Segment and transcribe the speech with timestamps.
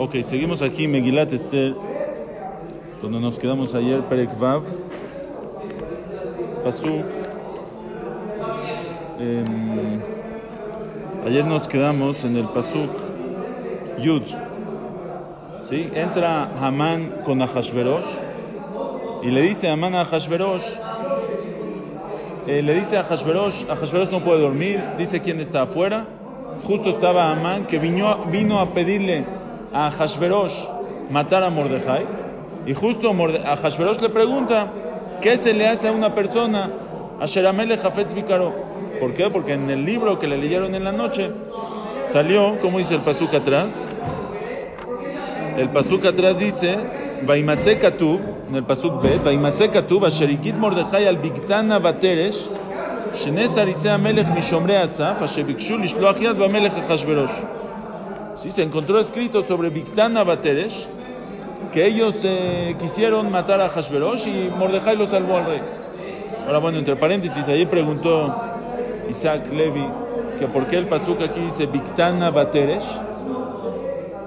[0.00, 1.74] Ok, seguimos aquí Megilat Esther,
[3.02, 4.62] donde nos quedamos ayer, Perek Vav,
[6.62, 7.04] Pasuk.
[9.18, 10.00] Em,
[11.26, 12.90] ayer nos quedamos en el Pasuk
[13.98, 14.22] Yud.
[15.62, 15.90] ¿Sí?
[15.92, 18.06] Entra Hamán con Ahashverosh
[19.24, 20.76] y le dice a Hamán a Ahashverosh,
[22.46, 26.06] eh, le dice a Ahashverosh, Ahashverosh no puede dormir, dice quién está afuera.
[26.62, 29.37] Justo estaba Amán que vino, vino a pedirle
[29.72, 30.54] a Hashverosh
[31.10, 32.04] matar a Mordejai.
[32.66, 34.70] Y justo a Hashverosh le pregunta,
[35.20, 36.70] ¿qué se le hace a una persona?
[37.20, 38.52] A Sheramele Jafetz Vikaro.
[39.00, 39.30] ¿Por qué?
[39.30, 41.30] Porque en el libro que le leyeron en la noche
[42.04, 43.86] salió, como dice el pasuk atrás,
[45.56, 46.78] el pasuk atrás dice,
[47.22, 52.48] Vaimatze Katub, en el pasuk Bet, Vaimatze Katub, Asherikit Mordejai al Biktana Bateresh,
[53.16, 57.67] Shenes Arisea Melech Mishomre Asaf, Ashebikshu Lishloach Yad Vamelech Hashverosh.
[58.40, 60.86] Sí, se encontró escrito sobre Biktana Bateresh
[61.72, 65.60] que ellos eh, quisieron matar a Hashverosh y Mordejai lo salvó al rey.
[66.46, 68.32] Ahora, bueno, entre paréntesis, ahí preguntó
[69.08, 69.84] Isaac Levi
[70.38, 72.86] que por qué el pasuk aquí dice Biktana Bateresh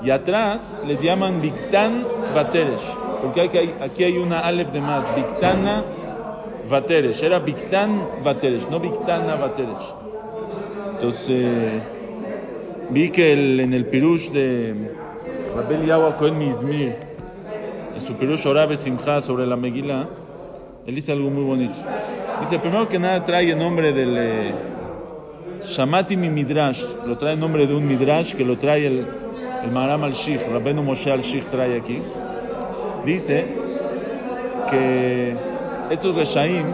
[0.03, 2.05] y atrás les llaman Biktan
[2.35, 2.83] Bateresh,
[3.21, 5.85] porque aquí hay una Aleph de más, Biktana
[6.69, 9.95] Bateresh, era Biktan Bateresh, no Biktana Bateresh.
[10.95, 11.81] Entonces,
[12.91, 14.73] vi que en el Pirush de
[15.55, 16.95] Rabel Yawa Cohen Mizmir,
[17.95, 20.07] en su Pirush Orabe Simcha sobre la Megillah,
[20.85, 21.75] él dice algo muy bonito.
[22.39, 24.51] Dice, primero que nada trae el nombre del eh,
[25.63, 29.07] Shamati mi Midrash, lo trae el nombre de un Midrash que lo trae el,
[29.63, 32.01] el Maharam al-Shikh, Rabenu Moshe al-Shikh trae aquí.
[33.05, 33.45] Dice
[34.69, 35.35] que
[35.89, 36.65] estos Reshaim,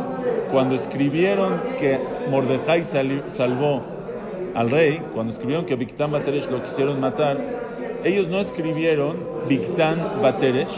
[0.51, 3.96] cuando escribieron que Mordejai salvó
[4.57, 7.37] al rey, cuando escribieron que Biktan Bateresh lo quisieron matar,
[8.03, 9.15] ellos no escribieron
[9.47, 10.73] Biktan Bateresh,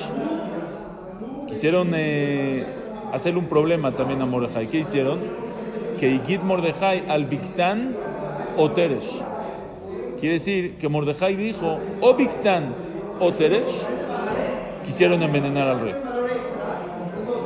[1.48, 2.66] quisieron eh,
[3.14, 4.68] hacerle un problema también a Mordejai.
[4.68, 5.20] ¿Qué hicieron?
[5.98, 7.96] Que Igit Mordejai al Biktan
[8.58, 9.24] o Teresh.
[10.20, 12.76] Quiere decir que Mordejai dijo o Biktan
[13.22, 13.86] o Teresh,
[14.84, 15.96] quisieron envenenar al rey.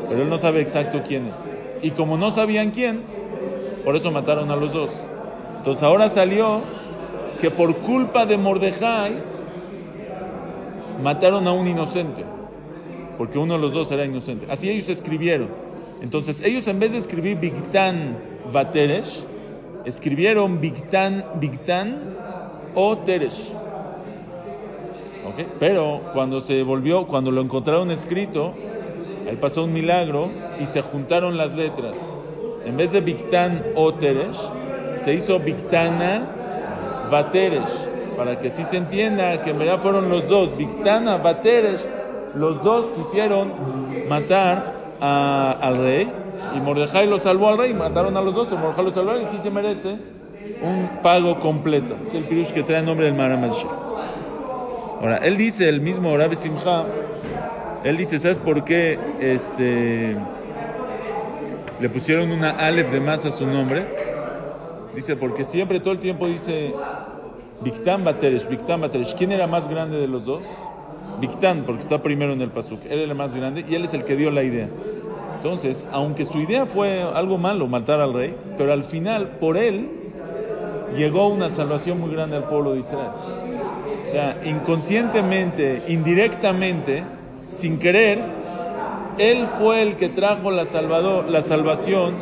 [0.10, 1.48] Pero él no sabe exacto quién es.
[1.84, 3.02] Y como no sabían quién,
[3.86, 4.90] por eso mataron a los dos.
[5.64, 6.60] Entonces ahora salió
[7.40, 9.14] que por culpa de Mordejai
[11.02, 12.26] mataron a un inocente.
[13.18, 14.46] Porque uno de los dos era inocente.
[14.50, 15.48] Así ellos escribieron.
[16.02, 18.18] Entonces ellos en vez de escribir Bigtan
[18.52, 19.24] Vateresh,
[19.86, 22.18] escribieron Bigtan, Bigtan
[22.76, 23.50] o Teresh.
[25.32, 25.48] ¿Okay?
[25.62, 28.54] Pero cuando se volvió, cuando lo encontraron escrito,
[29.30, 30.30] ahí pasó un milagro
[30.60, 31.98] y se juntaron las letras.
[32.66, 34.42] En vez de Bigtan o Teresh,
[35.04, 36.28] se hizo Bictana
[37.12, 41.86] Bateresh, para que sí se entienda que en verdad fueron los dos, Bictana Bateresh,
[42.36, 43.52] los dos quisieron
[44.08, 46.12] matar al rey
[46.56, 49.38] y Mordejai lo salvó al rey, mataron a los dos, Mordejai lo salvó y sí
[49.38, 49.98] se merece
[50.62, 51.96] un pago completo.
[52.06, 53.68] Es el pirush que trae el nombre del Maramashi.
[55.02, 56.86] Ahora, él dice, el mismo Rabbi Simcha,
[57.84, 60.16] él dice, ¿sabes por qué este,
[61.82, 64.03] le pusieron una Aleph de más a su nombre?
[64.96, 66.74] Dice, porque siempre, todo el tiempo dice,
[67.62, 69.16] Biktan Bateresh, Biktan Bateresh.
[69.16, 70.46] ¿Quién era más grande de los dos?
[71.20, 72.84] Biktan, porque está primero en el Pasuk.
[72.86, 74.68] Él era el más grande y él es el que dio la idea.
[75.36, 79.90] Entonces, aunque su idea fue algo malo, matar al rey, pero al final, por él,
[80.96, 83.12] llegó una salvación muy grande al pueblo de Israel.
[84.08, 87.04] O sea, inconscientemente, indirectamente,
[87.50, 88.20] sin querer,
[89.18, 92.16] él fue el que trajo la, salvador, la salvación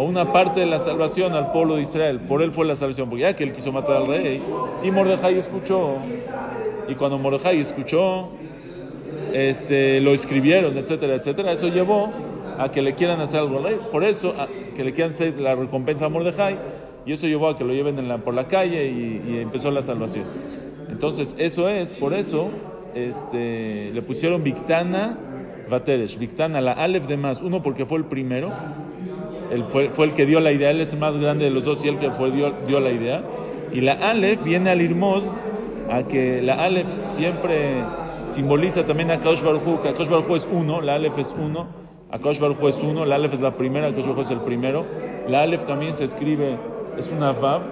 [0.00, 2.20] o una parte de la salvación al pueblo de Israel.
[2.20, 4.40] Por él fue la salvación, porque ya que él quiso matar al rey
[4.82, 5.96] y Mordejai escuchó.
[6.88, 8.30] Y cuando Mordejai escuchó,
[9.34, 11.52] este, lo escribieron, etcétera, etcétera.
[11.52, 12.10] Eso llevó
[12.58, 13.78] a que le quieran hacer algo al rey.
[13.92, 14.34] Por eso,
[14.74, 16.58] que le quieran hacer la recompensa a Mordejai.
[17.04, 20.24] Y eso llevó a que lo lleven por la calle y, y, empezó la salvación.
[20.88, 22.48] Entonces, eso es, por eso
[22.94, 25.18] este, le pusieron Victana
[25.68, 26.18] Vateresh.
[26.18, 27.42] Victana, la Aleph de más.
[27.42, 28.50] Uno porque fue el primero
[29.50, 31.64] él fue, fue, el que dio la idea, él es el más grande de los
[31.64, 33.22] dos y él que fue, dio, dio la idea.
[33.72, 35.24] Y la Aleph viene al Irmoz
[35.90, 37.82] a que la Aleph siempre
[38.24, 41.66] simboliza también a Kaush Baruj que Kaush Baruj es uno, la Aleph es uno,
[42.10, 44.84] a Kaush Baruj es uno, la Aleph es la primera, Kaush Baruj es el primero.
[45.28, 46.56] La Aleph también se escribe,
[46.96, 47.62] es una Vav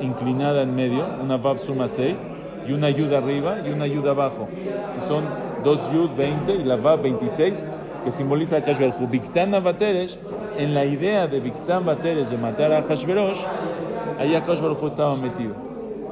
[0.00, 2.28] inclinada en medio, una Vav suma 6
[2.68, 4.48] y una Yud arriba y una Yud abajo,
[4.94, 5.24] que son
[5.62, 7.66] dos Yud 20 y la Vav 26
[8.06, 10.16] que simboliza a Kaush Baruj Biktana Bateresh
[10.56, 13.40] en la idea de Biktan Bateres de matar a Hashverosh,
[14.20, 15.56] ahí Baruj estaba metido.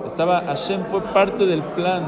[0.05, 2.03] Estaba, Hashem fue parte del plan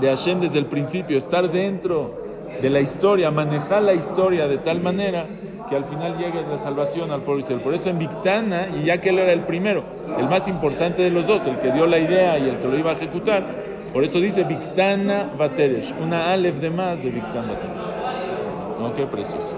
[0.00, 2.22] de Hashem desde el principio, estar dentro
[2.62, 5.26] de la historia, manejar la historia de tal manera
[5.68, 7.60] que al final llegue la salvación al pueblo Israel.
[7.60, 9.82] Por eso en Victana, y ya que él era el primero,
[10.16, 12.78] el más importante de los dos, el que dio la idea y el que lo
[12.78, 13.44] iba a ejecutar,
[13.92, 17.87] por eso dice Victana Bateresh, una Aleph de más de Victana Bateresh.
[18.80, 18.94] ¿No?
[18.94, 19.54] Qué precioso.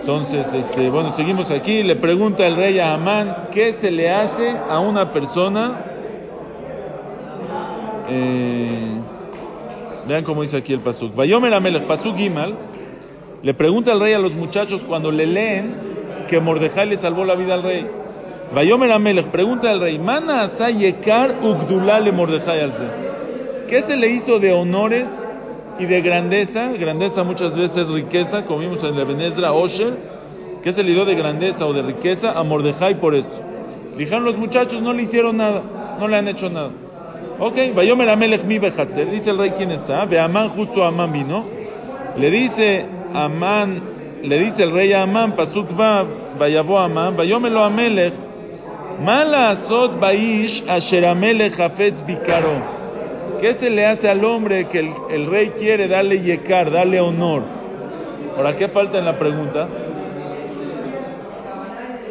[0.00, 1.82] Entonces, este, bueno, seguimos aquí.
[1.82, 5.80] Le pregunta el rey a Amán, ¿qué se le hace a una persona?
[8.10, 8.68] Eh,
[10.06, 11.14] vean cómo dice aquí el Pasuk.
[11.14, 12.56] Vayomer Amelech, Pasuk Gimal.
[13.42, 15.74] Le pregunta el rey a los muchachos cuando le leen
[16.28, 17.86] que Mordejai le salvó la vida al rey.
[18.52, 22.84] Vayomer Amelech, pregunta al rey, Mana Asayekar Ugdulale Mordejai alze.
[23.68, 25.26] ¿Qué se le hizo de honores
[25.78, 26.72] y de grandeza?
[26.72, 29.96] Grandeza muchas veces riqueza, como vimos en la Benezra Osher.
[30.62, 33.40] ¿Qué se le dio de grandeza o de riqueza a Mordejai por eso?
[33.96, 35.62] Dijeron los muchachos, no le hicieron nada,
[35.98, 36.70] no le han hecho nada.
[37.38, 41.44] Ok, Vayomer Amelech mi behatzer, dice el rey quién está, ve Amán, justo Amán vino.
[42.16, 43.82] Le dice Amán,
[44.22, 46.06] le dice el rey a Amán, Pasuk va,
[46.38, 48.12] vayavo Amán, vayómelo Amelech,
[49.00, 52.71] Mala asot baish asher Amelech hafetz bikaro.
[53.42, 57.42] ¿Qué se le hace al hombre que el, el rey quiere darle yekar, darle honor?
[58.36, 59.66] ¿Ahora qué falta en la pregunta?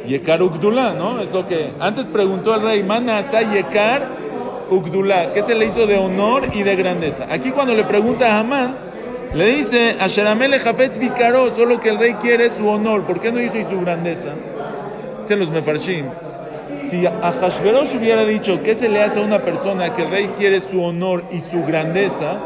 [0.06, 1.22] Yekar Ugdulá, ¿no?
[1.22, 4.10] Es lo que antes preguntó el rey, Mana asa Yekar
[4.70, 7.28] Ugdulá, ¿qué se le hizo de honor y de grandeza?
[7.32, 8.76] Aquí cuando le pregunta a Hamán,
[9.34, 13.38] le dice, Asheramele Jafetz Bikaro, solo que el rey quiere su honor, ¿por qué no
[13.38, 14.32] dijo su grandeza?
[15.20, 16.08] Dicen los Mefarshim.
[16.90, 20.32] Si a Hashverosh hubiera dicho, ¿qué se le hace a una persona que el rey
[20.38, 22.38] quiere su honor y su grandeza?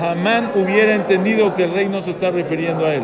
[0.00, 3.02] Hamán hubiera entendido que el rey no se está refiriendo a él.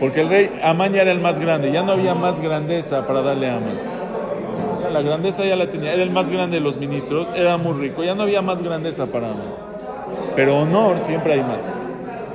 [0.00, 3.22] Porque el rey Amán ya era el más grande, ya no había más grandeza para
[3.22, 3.78] darle a Amán.
[4.92, 8.02] La grandeza ya la tenía, era el más grande de los ministros, era muy rico,
[8.04, 9.54] ya no había más grandeza para Amán.
[10.34, 11.60] Pero honor siempre hay más.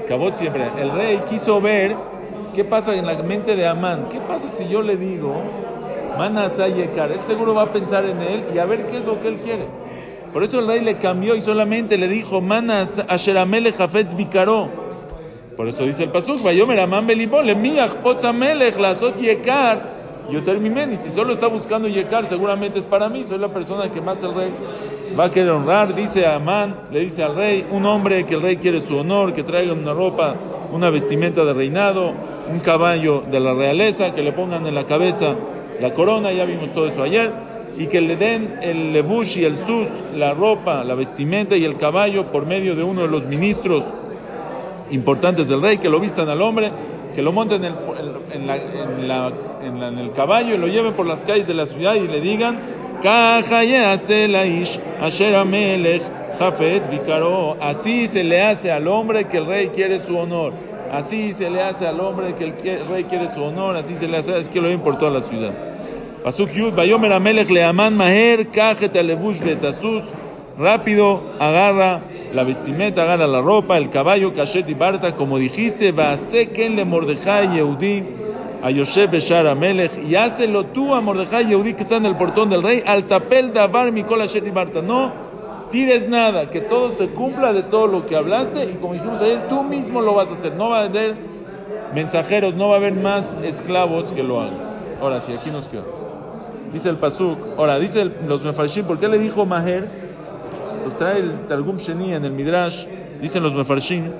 [0.07, 0.65] Cabot siempre.
[0.79, 1.95] El rey quiso ver
[2.53, 4.07] qué pasa en la mente de Amán.
[4.11, 5.33] ¿Qué pasa si yo le digo,
[6.17, 7.11] Manasayekar?
[7.11, 9.39] Él seguro va a pensar en él y a ver qué es lo que él
[9.39, 9.65] quiere.
[10.31, 14.67] Por eso el rey le cambió y solamente le dijo, Manas Asheramele Jafetz Bikaro.
[15.55, 19.93] Por eso dice el Pasuk, Vayomer Amán Emiach Potzamelech Lasot Yekar.
[20.31, 23.91] Yo terminé, y si solo está buscando Yekar, seguramente es para mí, soy la persona
[23.91, 24.51] que más el rey
[25.19, 25.93] va a querer honrar.
[25.93, 29.33] Dice a Amán, le dice al rey, un hombre que el rey quiere su honor,
[29.33, 30.35] que traiga una ropa,
[30.71, 32.13] una vestimenta de reinado,
[32.49, 35.35] un caballo de la realeza, que le pongan en la cabeza
[35.81, 37.31] la corona, ya vimos todo eso ayer,
[37.77, 41.77] y que le den el lebush y el sus, la ropa, la vestimenta y el
[41.77, 43.83] caballo por medio de uno de los ministros
[44.91, 46.71] importantes del rey, que lo vistan al hombre,
[47.15, 47.77] que lo monten en el,
[48.33, 49.31] en, la, en, la,
[49.87, 52.59] en, el caballo y lo lleven por las calles de la ciudad y le digan,
[57.61, 60.53] así se le hace al hombre que el rey quiere su honor.
[60.93, 63.75] Así se le hace al hombre que el rey quiere su honor.
[63.75, 65.51] Así se le hace, es que lo ven por toda la ciudad.
[66.23, 70.03] Pasuk Yud, Bayomer Amelech le aman maher, kajet alevush betasus.
[70.55, 72.01] Rápido, agarra
[72.31, 76.13] la vestimenta, agarra la ropa, el caballo, kashet y barta, como dijiste, va
[76.53, 78.03] ken le Mordejai Yehudi,
[78.61, 82.51] a Yosef Beshar Amelech, y hácelo tú a Mordejai Yehudi que está en el portón
[82.51, 84.83] del rey, al tapel davar mikol kashet y barta.
[84.83, 85.22] No
[85.73, 89.47] tires nada, que todo se cumpla de todo lo que hablaste, y como dijimos ayer,
[89.49, 90.53] tú mismo lo vas a hacer.
[90.53, 91.15] No va a haber
[91.95, 94.53] mensajeros, no va a haber más esclavos que lo hagan.
[95.01, 95.89] Ahora sí, aquí nos quedamos.
[96.71, 99.89] Dice el Pasuk, ahora dice los Mefarshim, ¿por qué le dijo Maher?
[100.75, 102.85] Entonces trae el Targum Sheni en el Midrash,
[103.19, 104.11] dicen los Mefarshim,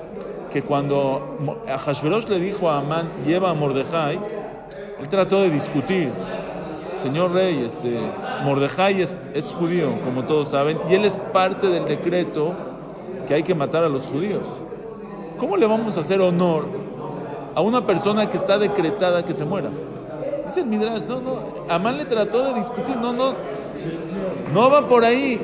[0.52, 4.18] que cuando Hashverosh le dijo a Amán, lleva a Mordejai,
[5.00, 6.10] él trató de discutir.
[7.04, 8.00] Señor rey, este,
[8.44, 12.54] Mordejai es, es judío, como todos saben, y él es parte del decreto
[13.28, 14.48] que hay que matar a los judíos.
[15.36, 16.64] ¿Cómo le vamos a hacer honor
[17.54, 19.68] a una persona que está decretada que se muera?
[20.46, 23.34] Dice el Midrash, no, no, Amán le trató de discutir, no, no,
[24.54, 25.38] no va por ahí.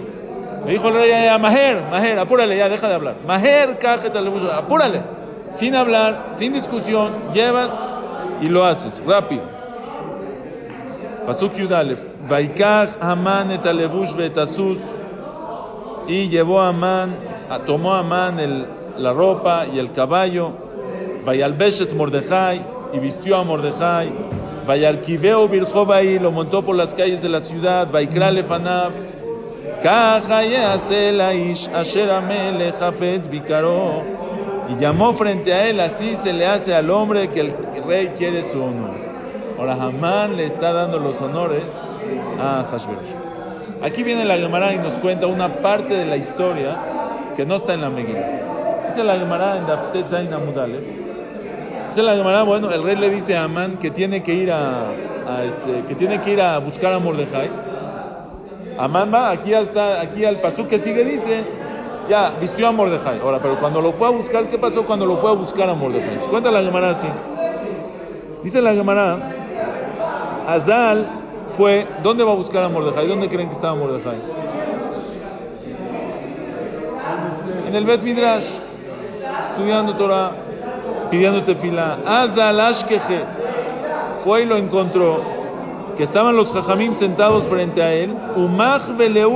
[0.65, 3.17] Le dijo el rey a Maher, Maher, apúrale, ya deja de hablar.
[3.27, 4.19] Maher, cájate,
[4.51, 5.03] apúrale.
[5.51, 7.79] Sin hablar, sin discusión, llevas
[8.41, 9.60] y lo haces, rápido.
[11.31, 12.01] Pasuk Yudalef.
[12.29, 14.81] Vaikach Haman et alevush betasus.
[16.09, 17.15] Y llevó a Amán,
[17.67, 18.67] tomó a Amán el,
[18.99, 20.51] la ropa y el caballo.
[21.25, 22.61] Vayalbeshet Mordejai
[22.93, 24.11] y vistió a Mordejai.
[24.67, 27.89] Vayalkiveo Birjovai lo montó por las calles de la ciudad.
[27.93, 28.91] Vaikra Lefanab.
[34.69, 37.55] Y llamó frente a él, así se le hace al hombre que el
[37.87, 39.10] rey quiere su honor.
[39.61, 41.83] Ahora Hamán le está dando los honores
[42.41, 43.11] a Hashverosh.
[43.83, 46.79] Aquí viene la Gemara y nos cuenta una parte de la historia
[47.37, 48.87] que no está en la Megillah.
[48.89, 50.81] Dice la Gemara en Daftet Zain Amudale.
[51.89, 54.95] Dice la Gemara, bueno, el rey le dice a Amán que tiene que ir a,
[55.45, 57.51] este, que tiene que ir a buscar a Mordejai.
[58.79, 61.45] Amán va, aquí está, aquí al pasú que sigue dice,
[62.09, 63.21] ya vistió a Mordejai.
[63.21, 65.75] Ahora, pero cuando lo fue a buscar, ¿qué pasó cuando lo fue a buscar a
[65.75, 66.17] Mordejai?
[66.31, 67.09] Cuenta la Gemara así.
[68.43, 69.19] Dice la Gemara,
[70.55, 71.07] Azal
[71.57, 73.07] fue, ¿dónde va a buscar a Mordejai?
[73.07, 74.17] ¿Dónde creen que estaba Mordejai?
[77.69, 78.59] En el Bet Midrash,
[79.51, 80.33] estudiando Torah,
[81.11, 81.99] pidiendo tefila.
[82.05, 83.25] Azal Ashkeje
[84.25, 85.23] fue y lo encontró,
[85.97, 88.15] que estaban los jajamim sentados frente a él,
[88.99, 89.27] le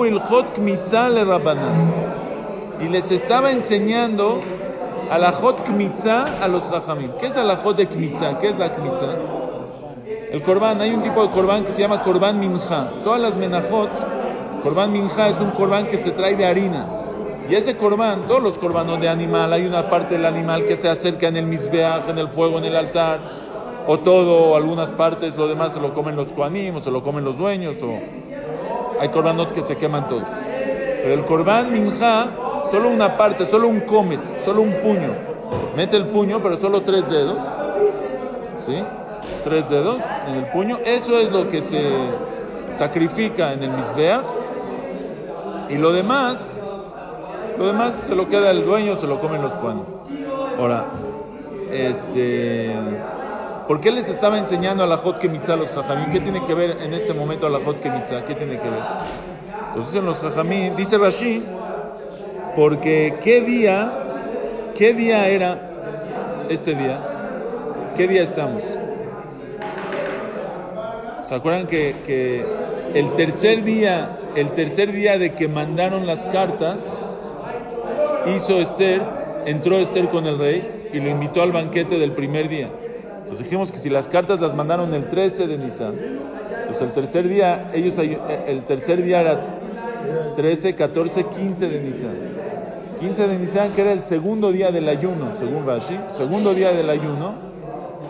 [2.80, 4.40] y les estaba enseñando
[5.10, 7.12] a la hot kmitza a los jajamim.
[7.20, 8.38] ¿Qué es la hot de kmitza?
[8.40, 9.06] ¿Qué es la kmitza?
[10.34, 12.88] El korban, hay un tipo de korban que se llama korban minja.
[13.04, 13.88] Todas las menajot,
[14.64, 16.86] korban minja es un korban que se trae de harina.
[17.48, 20.88] Y ese korban, todos los korbanos de animal, hay una parte del animal que se
[20.88, 23.20] acerca en el misbeaj, en el fuego, en el altar,
[23.86, 27.04] o todo, o algunas partes, lo demás se lo comen los koanim, o se lo
[27.04, 27.96] comen los dueños, o
[29.00, 30.26] hay korbanot que se queman todos.
[30.26, 32.26] Pero el korban minja
[32.72, 35.14] solo una parte, solo un cómetz, solo un puño.
[35.76, 37.38] Mete el puño, pero solo tres dedos.
[38.66, 38.82] ¿Sí?
[39.44, 40.78] Tres dedos en el puño.
[40.84, 41.82] Eso es lo que se
[42.72, 44.24] sacrifica en el Misbeach.
[45.68, 46.54] Y lo demás,
[47.58, 49.86] lo demás se lo queda el dueño, se lo comen los cuanos.
[50.58, 50.86] Ahora,
[51.70, 52.74] este.
[53.68, 56.10] ¿Por qué les estaba enseñando a la Hot Kemitzah a los Jajamín?
[56.10, 58.24] ¿Qué tiene que ver en este momento a la Hot Kemitzah?
[58.24, 58.80] ¿Qué tiene que ver?
[59.68, 61.42] Entonces en los Jajamín, dice Rashi,
[62.54, 63.90] porque qué día,
[64.74, 65.58] qué día era
[66.50, 67.00] este día,
[67.96, 68.62] qué día estamos.
[71.24, 72.44] ¿Se acuerdan que, que
[72.94, 76.84] el tercer día, el tercer día de que mandaron las cartas,
[78.26, 79.02] hizo Esther,
[79.46, 82.68] entró Esther con el rey y lo invitó al banquete del primer día.
[83.22, 85.94] Entonces dijimos que si las cartas las mandaron el 13 de Nisan,
[86.68, 89.40] pues el tercer día, ellos, el tercer día era
[90.36, 92.14] 13, 14, 15 de Nisan.
[93.00, 96.88] 15 de Nisan, que era el segundo día del ayuno, según Rashi, segundo día del
[96.88, 97.34] ayuno,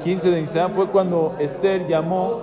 [0.03, 2.43] 15 de Nisan fue cuando Esther llamó,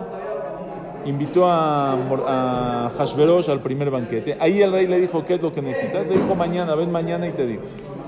[1.05, 4.37] invitó a, a Hashverosh al primer banquete.
[4.39, 6.05] Ahí el rey le dijo, ¿qué es lo que necesitas?
[6.05, 7.63] Le dijo, mañana, ven mañana y te digo.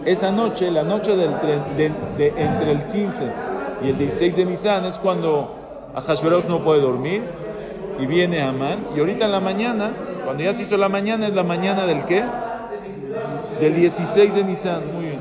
[0.06, 1.32] Esa noche, la noche del,
[1.78, 3.26] de, entre el 15
[3.84, 5.56] y el 16 de Nisan es cuando
[5.96, 7.24] Hashverosh no puede dormir
[8.00, 8.80] y viene Amán.
[8.96, 9.92] Y ahorita en la mañana,
[10.26, 12.24] cuando ya se hizo la mañana, es la mañana del qué?
[13.60, 14.82] Del 16 de Nisan.
[14.94, 15.20] Muy bien.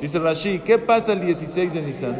[0.00, 2.16] Dice Rashi, ¿qué pasa el 16 de Nisan?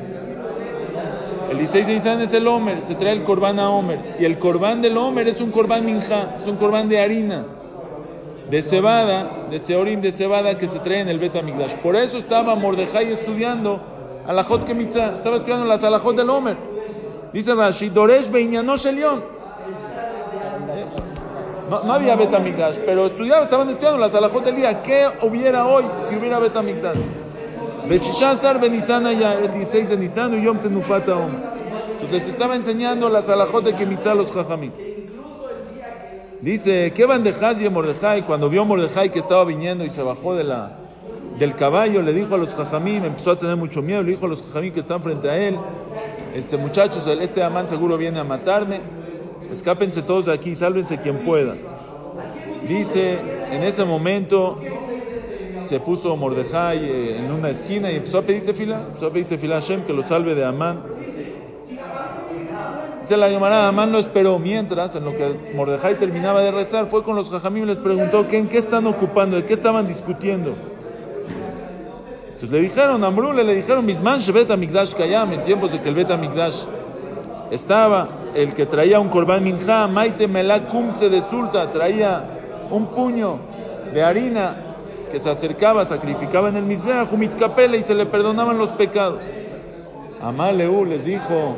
[1.50, 4.16] El 16 de Nisan es el Homer, se trae el corbán a Homer.
[4.18, 7.44] Y el corbán del Homer es un corbán minja, es un corbán de harina,
[8.50, 11.32] de cebada, de seorim de cebada que se trae en el Bet
[11.82, 13.80] Por eso estaba Mordejai estudiando
[14.26, 16.56] a la Jot Kemitzah, estaba estudiando las alajot del Homer.
[17.32, 19.36] Dice Rashi, Doresh Beinyanosh Elion.
[21.70, 24.82] No, no había Betamigdash, pero estudiaban, estaban estudiando la Salahot del día.
[24.82, 27.25] ¿Qué hubiera hoy si hubiera Betamigdash?
[27.88, 33.22] Beshishazar Benizana ya, el 16 de Nisan, y Yom Tenufata Entonces les estaba enseñando la
[33.22, 34.72] Salahot de Kemitzah los Jajamim.
[36.40, 38.22] Dice, ¿qué van de y Mordejai?
[38.22, 40.76] Cuando vio Mordejai que estaba viniendo y se bajó de la,
[41.38, 44.28] del caballo, le dijo a los Jajamim, empezó a tener mucho miedo, le dijo a
[44.28, 45.56] los Jajamim que están frente a él,
[46.34, 48.80] este muchachos, este Amán seguro viene a matarme
[49.50, 51.54] escápense todos de aquí, sálvense quien pueda.
[52.68, 53.18] Dice,
[53.50, 54.58] en ese momento
[55.66, 59.26] se puso Mordejai eh, en una esquina y empezó a pedir tefila, empezó a pedir
[59.26, 60.82] tefila a Hashem que lo salve de Amán.
[63.00, 64.38] Dice la llamará, Amán lo esperó.
[64.38, 68.26] Mientras, en lo que Mordejai terminaba de rezar, fue con los jajamim y les preguntó
[68.26, 70.54] ¿qué, en qué están ocupando, de qué estaban discutiendo.
[72.26, 75.94] Entonces le dijeron, Amrule, le dijeron, Misman Shebet Amigdash Kayam, en tiempos de que el
[75.94, 76.64] Bet Amigdash
[77.50, 82.25] estaba el que traía un korban minja, maite melakumce de sulta, traía
[82.70, 83.38] un puño
[83.94, 84.65] de harina
[85.10, 89.25] que se acercaba, sacrificaba en el misbea, jumit capela y se le perdonaban los pecados.
[90.20, 91.56] Amaleu les dijo,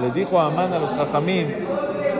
[0.00, 1.48] les dijo a Amán a los jajamim,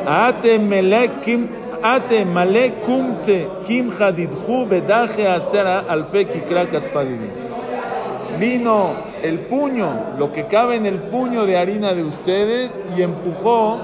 [0.06, 1.48] ate melekim
[1.82, 6.66] ate malekumce kim hadidhu vedaje asera alfe kikra
[8.38, 13.80] Vino el puño, lo que cabe en el puño de harina de ustedes y empujó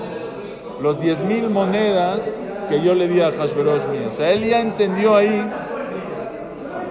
[0.80, 4.10] los diez mil monedas que yo le di a Hashverosh mío.
[4.12, 5.44] O sea, él ya entendió ahí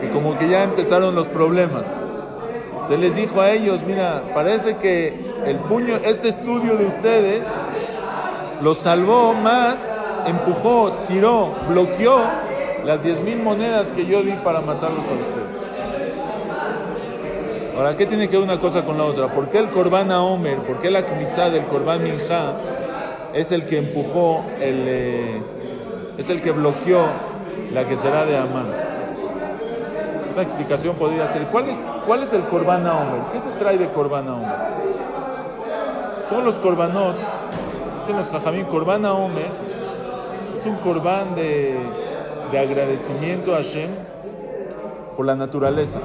[0.03, 1.87] que como que ya empezaron los problemas.
[2.87, 7.47] Se les dijo a ellos, mira, parece que el puño, este estudio de ustedes,
[8.61, 9.77] lo salvó más
[10.25, 12.19] empujó, tiró, bloqueó
[12.83, 15.63] las diez mil monedas que yo di para matarlos a ustedes.
[17.77, 19.29] Ahora, ¿qué tiene que ver una cosa con la otra?
[19.29, 22.53] ¿Por qué el Corban Omer, por qué la Kmitzah del Corban Minja
[23.33, 25.41] es el que empujó, el, eh,
[26.17, 27.05] es el que bloqueó
[27.71, 28.92] la que será de Amán?
[30.33, 33.21] Una explicación podría ser, ¿cuál es, cuál es el Corban Omer?
[33.31, 34.49] ¿Qué se trae de Corban Omer?
[36.27, 37.15] Todos los Corbanot,
[37.99, 39.51] dicen los Jajamín, Corban Omer
[40.53, 41.77] es un Corban de,
[42.51, 43.89] de agradecimiento a Hashem
[45.15, 45.99] por la naturaleza.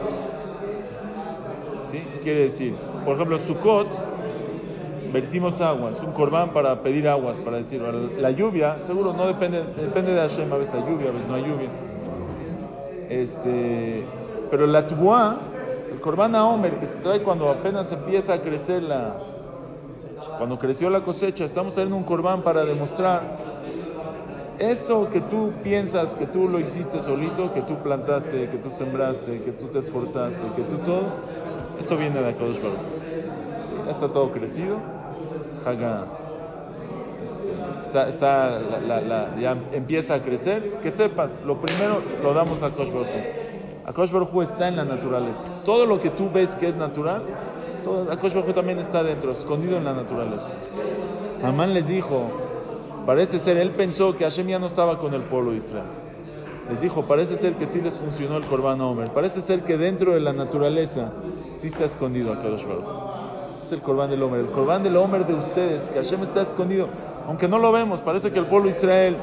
[1.85, 2.03] ¿Sí?
[2.23, 3.89] Quiere decir, por ejemplo, Sukkot,
[5.13, 9.65] vertimos agua, es un corbán para pedir aguas, para decir, la lluvia, seguro no depende,
[9.77, 11.69] depende de Hashem, a veces hay lluvia, a veces no hay lluvia.
[13.09, 14.05] Este,
[14.51, 15.39] pero la tubuá,
[15.91, 19.17] el corbán a Omer, que se trae cuando apenas empieza a crecer la,
[20.37, 23.23] cuando creció la cosecha, estamos trayendo un corbán para demostrar
[24.59, 29.43] esto que tú piensas que tú lo hiciste solito, que tú plantaste, que tú sembraste,
[29.43, 31.03] que tú te esforzaste, que tú todo,
[31.79, 32.79] esto viene de Akadosh Baruch.
[33.85, 34.77] ya está todo crecido.
[35.65, 36.07] Haga,
[37.23, 37.53] este,
[37.83, 38.61] está, está
[39.41, 40.79] ya empieza a crecer.
[40.83, 43.48] Que sepas, lo primero lo damos a Akadosh Baruch.
[43.89, 45.51] Akadosh Baruch está en la naturaleza.
[45.65, 47.23] Todo lo que tú ves que es natural,
[47.83, 50.53] todo, Baruch también está dentro, escondido en la naturaleza.
[51.43, 52.25] Amán les dijo,
[53.07, 55.87] parece ser, él pensó que Hashem ya no estaba con el pueblo de Israel.
[56.69, 59.11] Les dijo, parece ser que sí les funcionó el Corban Omer.
[59.11, 61.11] Parece ser que dentro de la naturaleza
[61.51, 62.85] sí está escondido Akadosh Baruch.
[63.63, 64.41] Es el Corban del Omer.
[64.41, 66.89] El Corban del Omer de ustedes, que Hashem está escondido.
[67.27, 69.17] Aunque no lo vemos, parece que el pueblo de Israel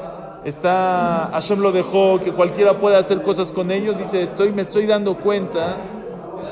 [0.46, 3.98] está, Hashem lo dejó, que cualquiera puede hacer cosas con ellos.
[3.98, 5.76] Dice, estoy, me estoy dando cuenta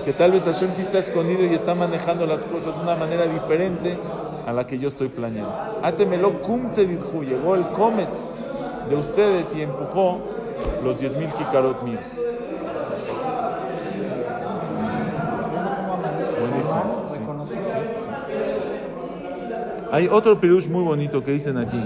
[0.05, 3.27] que tal vez Hashem sí está escondido y está manejando las cosas de una manera
[3.27, 3.97] diferente
[4.47, 5.79] a la que yo estoy planeando.
[5.83, 8.11] Atemelo kum llegó el comet
[8.91, 10.19] de ustedes y empujó
[10.83, 12.05] los 10.000 kikarot míos.
[16.41, 17.05] Buenísimo.
[19.93, 21.81] Hay otro pirush muy bonito que dicen aquí.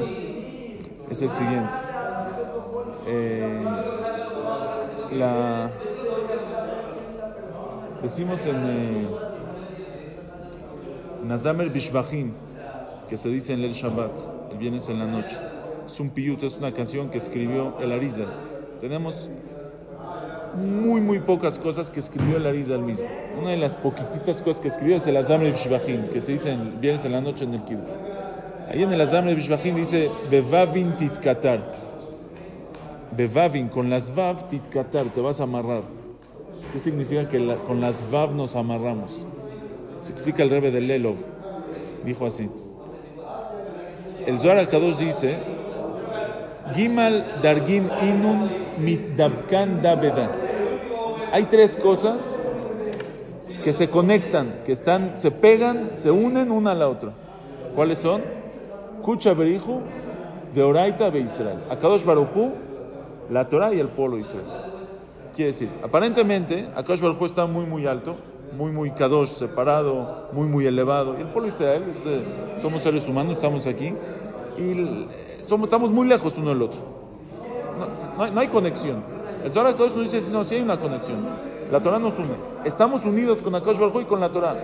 [1.11, 1.74] Es el siguiente.
[3.10, 3.64] Eh,
[5.12, 5.70] la,
[8.02, 9.06] decimos en eh,
[11.24, 12.32] Nazamer Bishbachim,
[13.08, 14.16] que se dice en el Shabbat,
[14.52, 15.36] el viernes en la noche.
[15.86, 18.28] Es un piyut, es una canción que escribió el Arizal
[18.80, 19.28] tenemos
[20.54, 23.06] muy, muy pocas cosas que escribió el Arizal mismo.
[23.40, 26.80] Una de las poquititas cosas que escribió es el Azamre Bishbachim, que se dice en,
[26.80, 27.82] viernes en la noche en el Kiddush.
[28.68, 31.88] Ahí en el Azamre Bishbachim dice Bevavin titkatar.
[33.18, 35.83] Bevavin, con las vav titkatar, te vas a amarrar.
[36.72, 39.26] ¿Qué significa que con las vav nos amarramos?
[40.02, 41.16] Se explica el rebe de Lelov.
[42.04, 42.48] Dijo así.
[44.24, 45.37] El Zohar al-Kadosh dice
[46.76, 48.50] Gimal Dargim Inun
[48.85, 50.31] Mitdabkan Dabeda.
[51.33, 52.18] Hay tres cosas
[53.64, 57.14] que se conectan, que están, se pegan, se unen una a la otra.
[57.74, 58.22] ¿Cuáles son?
[59.02, 59.81] Kucha Berihu,
[60.54, 61.59] de Oraita de Israel.
[61.68, 62.67] Akadosh Baruchu,
[63.30, 64.44] la Torah y el pueblo Israel.
[65.34, 68.16] Quiere decir, aparentemente, Akadosh Baruchu está muy, muy alto,
[68.56, 71.16] muy, muy Kadosh, separado, muy, muy elevado.
[71.18, 72.24] Y el pueblo Israel, eh,
[72.60, 73.94] somos seres humanos, estamos aquí.
[74.58, 75.06] Y
[75.42, 76.80] somos, estamos muy lejos uno del otro.
[78.16, 79.02] No, no, hay, conexión.
[79.44, 81.18] El Zohar todos nos dice, no, sí hay una conexión.
[81.70, 82.34] La Torah nos une.
[82.64, 84.56] Estamos unidos con Akash Baruj y con la Torah.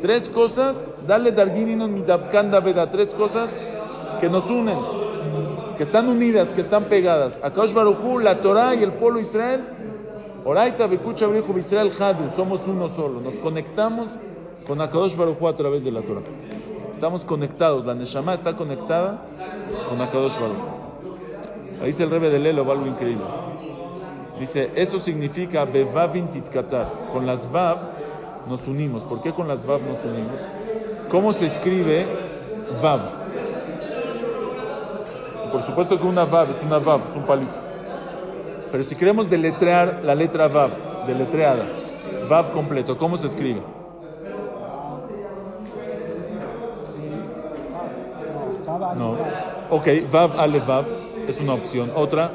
[0.00, 3.60] Tres cosas, dale darginino midabkanda veda, tres cosas
[4.20, 4.78] que nos unen,
[5.76, 7.40] que están unidas, que están pegadas.
[7.42, 9.62] Akash Baruj la Torah y el pueblo Israel.
[10.44, 13.20] Oraita bekucha Israel hadu, somos uno solo.
[13.20, 14.08] Nos conectamos
[14.66, 16.22] con Akadosh Baruj a través de la Torah.
[16.92, 19.22] Estamos conectados, la Neshama está conectada
[19.88, 20.56] con Akadosh Baruch.
[21.80, 23.24] Ahí dice el Rebe de Lelo, algo increíble.
[24.38, 26.88] Dice, eso significa Bevavin Titkatar.
[27.12, 27.78] Con las Vav
[28.48, 29.02] nos unimos.
[29.02, 30.40] ¿Por qué con las Vav nos unimos?
[31.10, 32.06] ¿Cómo se escribe
[32.82, 33.21] Vav?
[35.52, 37.58] Por supuesto que una Vav es una Vav, es un palito.
[38.70, 40.70] Pero si queremos deletrear la letra Vav,
[41.06, 41.66] deletreada,
[42.28, 43.62] Vav completo, ¿cómo se escribe?
[48.96, 49.16] No.
[49.70, 50.84] Ok, Vav, Ale, Vav
[51.28, 51.92] es una opción.
[51.94, 52.30] Otra.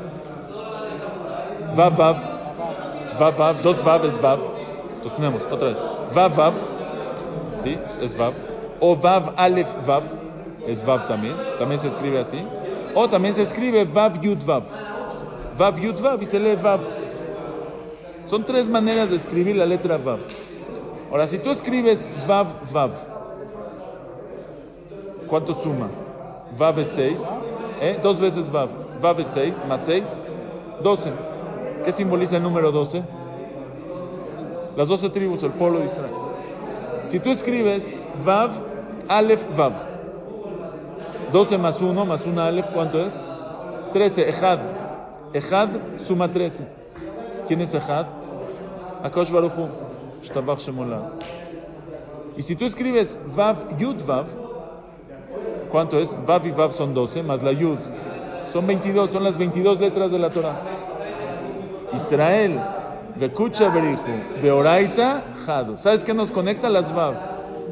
[1.75, 2.15] Vav, Vav.
[3.19, 3.62] Vav, Vav.
[3.62, 4.39] Dos Vav es Vav.
[4.95, 5.77] Entonces tenemos otra vez.
[6.13, 6.53] Vav, Vav.
[7.58, 7.77] ¿Sí?
[8.01, 8.34] Es Vav.
[8.80, 10.03] O Vav, Aleph, Vav.
[10.67, 11.36] Es Vav también.
[11.60, 12.39] También se escribe así.
[13.00, 14.64] O también se escribe Vav, Yud, Vav.
[15.56, 16.80] Vav, Yud, Vav y se lee Vav.
[18.26, 20.18] Son tres maneras de escribir la letra Vav.
[21.12, 22.90] Ahora, si tú escribes Vav, Vav,
[25.28, 25.92] ¿cuánto suma?
[26.58, 27.38] Vav es 6.
[27.82, 28.00] ¿eh?
[28.02, 28.70] Dos veces Vav.
[29.00, 30.32] Vav es 6, más 6,
[30.82, 31.12] 12.
[31.86, 33.04] ¿Qué simboliza el número 12?
[34.76, 36.16] Las 12 tribus, el pueblo de Israel.
[37.04, 38.50] Si tú escribes Vav,
[39.08, 39.97] Aleph, Vav,
[41.32, 43.16] 12 más 1 más 1 Aleph, ¿cuánto es?
[43.94, 44.60] 13, Ejad.
[45.34, 46.68] Ejad suma 13.
[47.48, 48.06] ¿Quién es Ejad?
[49.04, 49.68] Akosh Baruchu,
[50.24, 51.12] Shtabach Shemolah.
[52.38, 54.26] Y si tú escribes Vav, Yud, Vav,
[55.72, 56.18] ¿cuánto es?
[56.26, 57.80] Vav y Vav son 12, más la Yud.
[58.52, 60.62] Son 22, son las 22 letras de la Torah.
[61.94, 62.60] Israel,
[63.16, 65.78] Vekucha Berihu, Beoraita, Jado.
[65.78, 67.16] ¿Sabes qué nos conecta las Vav?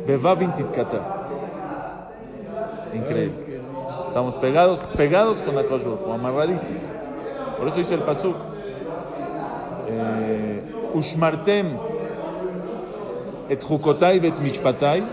[0.07, 0.99] Bevav Intitkata.
[2.93, 3.44] Increíble.
[4.15, 6.83] Estamos pegados, pegados con la Baruch amarradísimos.
[7.57, 8.33] Por eso dice el Pasuk.
[9.89, 10.61] Eh,
[10.93, 11.77] Ushmartem
[13.49, 15.03] et chukotai vet mishpatai,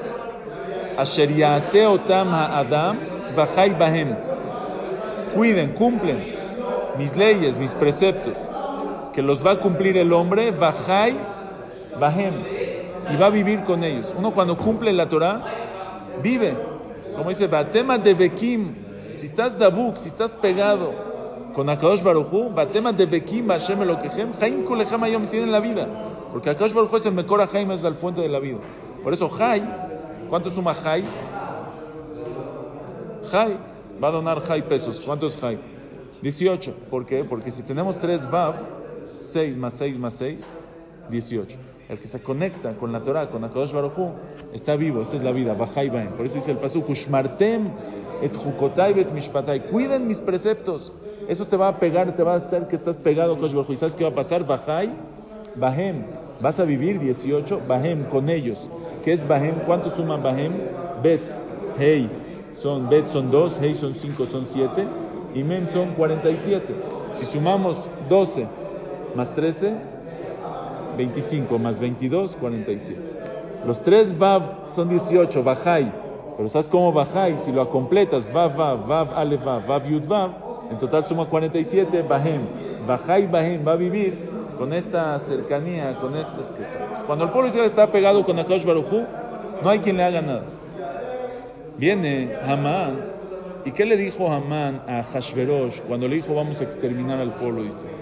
[0.96, 2.98] asher otam ha'adam,
[3.34, 4.14] vachai bahem.
[5.34, 6.22] Cuiden, cumplen
[6.96, 8.38] mis leyes, mis preceptos,
[9.12, 11.16] que los va a cumplir el hombre, vachai
[11.98, 12.34] bahem,
[13.12, 14.14] y va a vivir con ellos.
[14.16, 15.42] Uno cuando cumple la Torah,
[16.22, 16.56] vive.
[17.16, 18.81] Como dice, Batema de Bekim,
[19.14, 20.92] si estás dabuk, si estás pegado
[21.54, 25.86] con Akadosh Baruchu, Batema de Bekim, Hashem Elokehem, Chaim Kulecham Ayom tienen la vida.
[26.32, 28.58] Porque Akadosh Baruchu es el Mekora Jaime, es la fuente de la vida.
[29.02, 29.62] Por eso, Jai,
[30.28, 31.04] ¿cuánto suma Jai?
[33.30, 33.56] Jai
[34.02, 35.00] va a donar Jai pesos.
[35.00, 35.58] ¿Cuánto es Jai?
[36.22, 36.74] 18.
[36.90, 37.24] ¿Por qué?
[37.24, 38.54] Porque si tenemos 3 Vav,
[39.18, 40.54] 6 más 6 más 6,
[41.10, 41.71] 18.
[41.92, 44.12] El que se conecta con la Torah, con Akadosh Baruchu,
[44.54, 45.02] está vivo.
[45.02, 45.52] Esa es la vida.
[45.52, 46.08] Bajai Baem.
[46.12, 47.68] Por eso dice el pasuk, Ushmartem
[48.22, 48.94] et jukotai.
[49.70, 50.90] Cuiden mis preceptos.
[51.28, 53.74] Eso te va a pegar, te va a estar que estás pegado, Akadosh Baruchu.
[53.74, 54.46] ¿Y sabes qué va a pasar?
[54.46, 54.90] Bajai
[55.54, 56.06] Bahem.
[56.40, 58.70] Vas a vivir 18, Bahem, con ellos.
[59.04, 59.56] ¿Qué es Bahem?
[59.66, 60.52] ¿Cuánto suman Bahem?
[61.02, 61.20] Bet,
[61.76, 62.08] Hey,
[62.54, 64.86] son Bet son 2, Hey son 5, son 7,
[65.34, 66.74] y Mem son 47.
[67.10, 68.46] Si sumamos 12
[69.14, 69.91] más 13,
[70.96, 73.00] 25 más 22, 47.
[73.66, 75.92] Los tres Vav son 18, Bajai.
[76.36, 77.38] Pero ¿sabes cómo Bajai?
[77.38, 80.30] Si lo completas, Vav, Vav, Vav, Ale, Vav, Vav, Yud, Vav,
[80.70, 82.42] en total suma 47, Bahem.
[82.86, 86.40] Bajai, Bahem va a vivir con esta cercanía, con este...
[87.06, 89.04] Cuando el pueblo Israel está pegado con Akash Baruchu,
[89.62, 90.44] no hay quien le haga nada.
[91.76, 93.00] Viene Hamán,
[93.64, 97.64] ¿y qué le dijo Hamán a Hashverosh cuando le dijo vamos a exterminar al pueblo
[97.64, 97.94] Israel?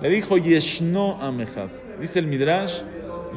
[0.00, 1.68] Le dijo Yeshno Amejad.
[2.00, 2.80] Dice el Midrash,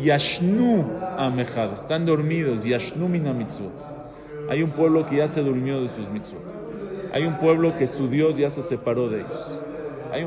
[0.02, 1.73] Yashnu Amejad.
[1.73, 3.71] Están dormidos, Yashnu Mina mitzvot.
[4.49, 6.41] Hay un pueblo que ya se durmió de sus mitzvot.
[7.13, 9.62] Hay un pueblo que su Dios ya se separó de ellos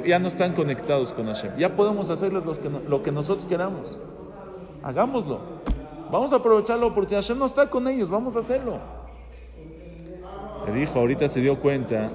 [0.04, 1.56] ya no están conectados con Hashem.
[1.56, 2.42] Ya podemos hacerles
[2.88, 3.98] lo que nosotros queramos.
[4.82, 5.40] Hagámoslo.
[6.10, 7.22] Vamos a aprovechar la oportunidad.
[7.22, 8.78] Hashem no está con ellos, vamos a hacerlo.
[10.66, 12.10] Le dijo, ahorita se dio cuenta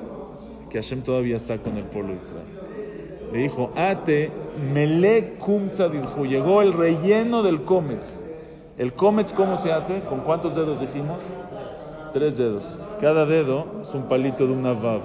[0.70, 2.71] que Hashem todavía está con el pueblo de Israel.
[3.32, 4.30] Le dijo, Ate
[4.74, 8.20] mele dijo, llegó el relleno del cómex.
[8.78, 10.02] ¿El cómex cómo se hace?
[10.02, 11.24] ¿Con cuántos dedos dijimos?
[12.14, 12.80] Tres dedos.
[13.00, 15.02] Cada dedo es un palito de una vav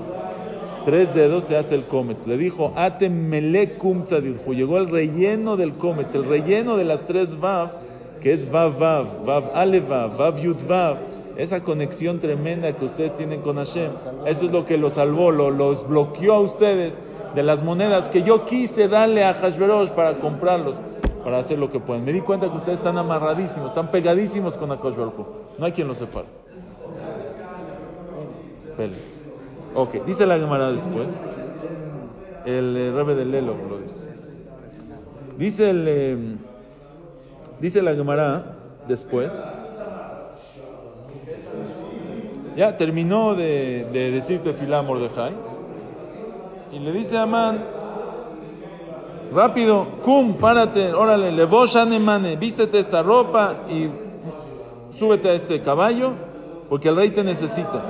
[0.87, 2.29] tres dedos se hace el cómetz.
[2.29, 4.55] Le dijo, ate melekum tzadilhu.
[4.55, 7.73] Llegó el relleno del cómetz, el relleno de las tres vav,
[8.21, 10.99] que es vav vav, vav ale vav, vav yud vav.
[11.37, 13.91] Esa conexión tremenda que ustedes tienen con Hashem.
[14.27, 17.01] Eso es lo que los salvó, lo, los bloqueó a ustedes
[17.35, 20.77] de las monedas que yo quise darle a Hashverosh para comprarlos,
[21.25, 22.05] para hacer lo que pueden.
[22.05, 24.95] Me di cuenta que ustedes están amarradísimos, están pegadísimos con Akash
[25.59, 26.27] No hay quien los separe.
[29.75, 31.23] Ok, dice la Gemara después.
[32.45, 34.15] El eh, Rebe de Lelo lo dice.
[35.37, 36.17] Dice, el, eh,
[37.61, 39.47] dice la Gemara después.
[42.57, 45.35] Ya terminó de, de decirte Filá Mordejai.
[46.72, 47.59] Y le dice a Amán:
[49.33, 51.46] Rápido, cum, párate, órale, le
[51.96, 53.88] emane, vístete esta ropa y
[54.96, 56.12] súbete a este caballo,
[56.68, 57.83] porque el rey te necesita.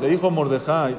[0.00, 0.96] Le dijo Mordejai,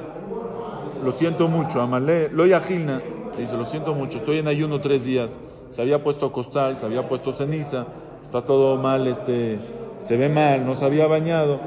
[1.03, 3.01] lo siento mucho, Amalé, lo Gilna,
[3.35, 5.37] le dice, lo siento mucho, estoy en ayuno tres días,
[5.69, 7.85] se había puesto a costal, se había puesto ceniza,
[8.21, 9.59] está todo mal, este,
[10.05, 11.59] se ve mal, no se había bañado.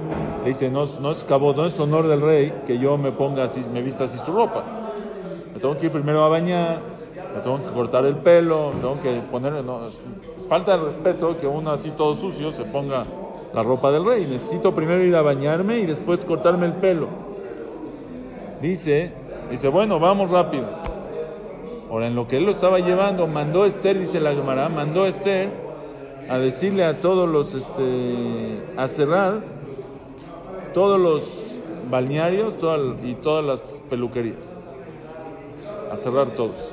[0.43, 3.43] Le dice, no, no es cabo, no es honor del rey que yo me ponga
[3.43, 4.63] así, me vista así su ropa.
[5.53, 6.79] Me tengo que ir primero a bañar,
[7.35, 10.01] me tengo que cortar el pelo, tengo que poner, no, es,
[10.37, 13.03] es falta de respeto que uno así todo sucio se ponga
[13.53, 14.21] la ropa del rey.
[14.21, 17.09] Necesito primero ir a bañarme y después cortarme el pelo.
[18.63, 19.11] Dice,
[19.51, 20.67] dice, bueno, vamos rápido.
[21.91, 25.68] Ahora, en lo que él lo estaba llevando, mandó Esther, dice la Gemara, mandó Esther
[26.29, 29.41] a decirle a todos los, este, a cerrar,
[30.75, 31.57] todos los
[31.91, 32.55] balnearios
[33.03, 34.63] y todas las peluquerías.
[35.91, 36.73] A cerrar todos.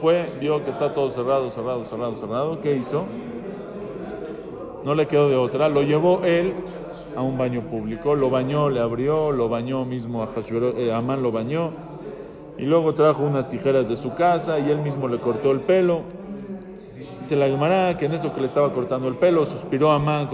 [0.00, 2.60] Fue, vio que está todo cerrado, cerrado, cerrado, cerrado.
[2.60, 3.04] ¿Qué hizo?
[4.84, 5.68] No le quedó de otra.
[5.68, 6.54] Lo llevó él
[7.16, 8.14] a un baño público.
[8.14, 10.28] Lo bañó, le abrió, lo bañó mismo a
[10.76, 11.72] eh, Amán, lo bañó.
[12.58, 16.02] Y luego trajo unas tijeras de su casa y él mismo le cortó el pelo.
[17.26, 20.30] Dice la Gemara que en eso que le estaba cortando el pelo, suspiró Amán.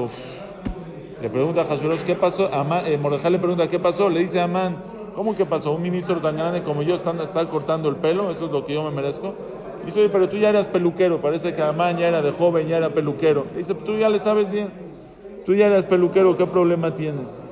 [1.22, 2.52] Le pregunta a Hashverosh, ¿qué pasó?
[2.52, 4.10] Amán, eh, le pregunta, ¿qué pasó?
[4.10, 4.76] Le dice a Amán,
[5.14, 5.72] ¿cómo que pasó?
[5.72, 8.30] ¿Un ministro tan grande como yo está, está cortando el pelo?
[8.30, 9.32] ¿Eso es lo que yo me merezco?
[9.86, 11.18] Dice, oye, pero tú ya eras peluquero.
[11.18, 13.46] Parece que Amán ya era de joven, ya era peluquero.
[13.56, 14.68] Dice, tú ya le sabes bien.
[15.46, 17.42] Tú ya eras peluquero, ¿qué problema tienes?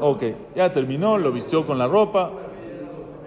[0.00, 0.24] Ok,
[0.56, 2.32] ya terminó, lo vistió con la ropa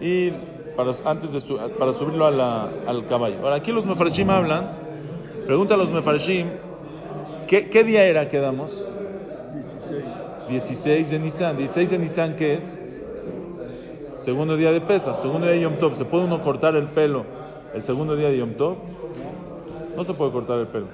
[0.01, 0.33] y
[0.75, 3.37] para, antes de para subirlo al caballo.
[3.43, 4.71] Ahora, aquí los mefarshim hablan,
[5.45, 6.47] pregunta a los mefarshim,
[7.47, 8.85] ¿qué, día era que damos?
[9.53, 10.05] 16.
[10.49, 11.57] 16 de Nisan.
[11.57, 12.81] 16 de Nisan, ¿qué es?
[14.13, 15.95] Segundo día de pesa, segundo día de Yom Tov.
[15.95, 17.25] ¿Se puede uno cortar el pelo
[17.73, 18.75] el segundo día de Yom Tov?
[19.95, 20.87] No se puede cortar el pelo.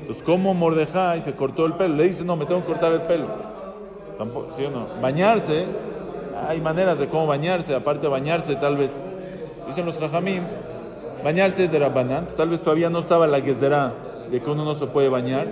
[0.00, 1.94] Entonces, ¿cómo Mordejai se cortó el pelo?
[1.94, 3.26] Le dice, no, me tengo que cortar el pelo.
[4.18, 4.86] Tampoco, ¿sí o no?
[5.00, 5.64] Bañarse,
[6.48, 8.92] hay maneras de cómo bañarse, aparte de bañarse, tal vez,
[9.66, 10.42] dicen los jajamim,
[11.24, 13.92] bañarse es de Rabbanán, tal vez todavía no estaba la gezerá
[14.30, 15.46] de que uno no se puede bañar,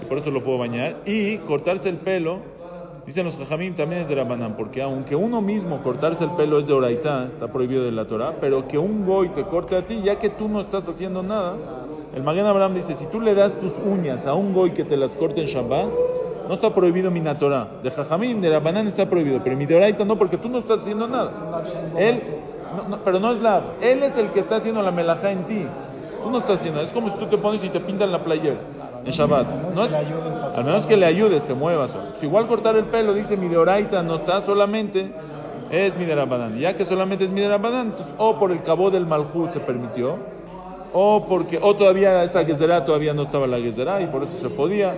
[0.00, 2.38] y por eso lo puedo bañar, y cortarse el pelo,
[3.06, 6.66] dicen los jajamim, también es de Rabbanán, porque aunque uno mismo cortarse el pelo es
[6.66, 10.00] de Oraitá, está prohibido de la Torah, pero que un goy te corte a ti,
[10.02, 11.56] ya que tú no estás haciendo nada,
[12.14, 14.96] el Maguen Abraham dice, si tú le das tus uñas a un goy que te
[14.96, 15.90] las corte en Shabbat,
[16.50, 17.68] no está prohibido mi Torah.
[17.80, 21.06] De Jajamim, de Rabanán está prohibido, pero mi Deoraita no, porque tú no estás haciendo
[21.06, 21.62] nada.
[21.96, 22.18] Él,
[23.04, 25.64] pero no es la, él es el que está haciendo la melajá en ti.
[26.20, 28.56] Tú no estás haciendo, es como si tú te pones y te pintan la playera
[29.04, 29.72] en Shabbat.
[29.76, 31.96] No es, al menos que le ayudes, te muevas.
[32.18, 35.12] Si igual cortar el pelo, dice mi Deoraita, no está solamente,
[35.70, 36.58] es mi Rabanán.
[36.58, 40.16] Ya que solamente es mi Rabanán, o por el cabo del Malhut se permitió
[40.92, 44.48] o porque o todavía esa gezerá todavía no estaba la gezerá y por eso se
[44.48, 44.92] podía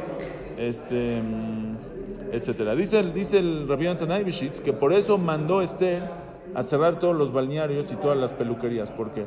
[0.56, 1.22] este
[2.32, 2.74] etcétera.
[2.74, 4.24] Dice dice el rabbi Antonai
[4.64, 6.02] que por eso mandó Esther
[6.54, 8.90] a cerrar todos los balnearios y todas las peluquerías.
[8.90, 9.26] Porque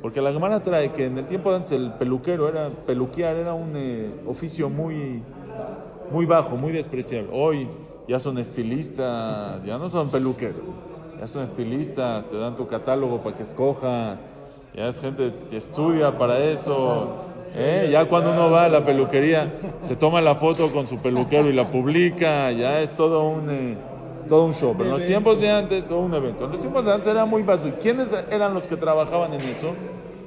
[0.00, 3.54] porque la Gemara trae que en el tiempo de antes el peluquero era peluquear era
[3.54, 5.22] un eh, oficio muy
[6.10, 7.30] muy bajo muy despreciable.
[7.32, 7.68] Hoy
[8.06, 10.60] ya son estilistas ya no son peluqueros.
[11.18, 14.18] Ya son estilistas te dan tu catálogo para que escojas.
[14.74, 17.16] Ya es gente que estudia para eso.
[17.54, 17.88] ¿Eh?
[17.90, 21.52] Ya cuando uno va a la peluquería, se toma la foto con su peluquero y
[21.52, 22.50] la publica.
[22.52, 23.76] Ya es todo un, eh,
[24.28, 24.74] todo un show.
[24.76, 26.44] Pero en los tiempos de antes, o un evento.
[26.44, 27.76] En los tiempos de antes era muy básico.
[27.80, 29.72] ¿Quiénes eran los que trabajaban en eso?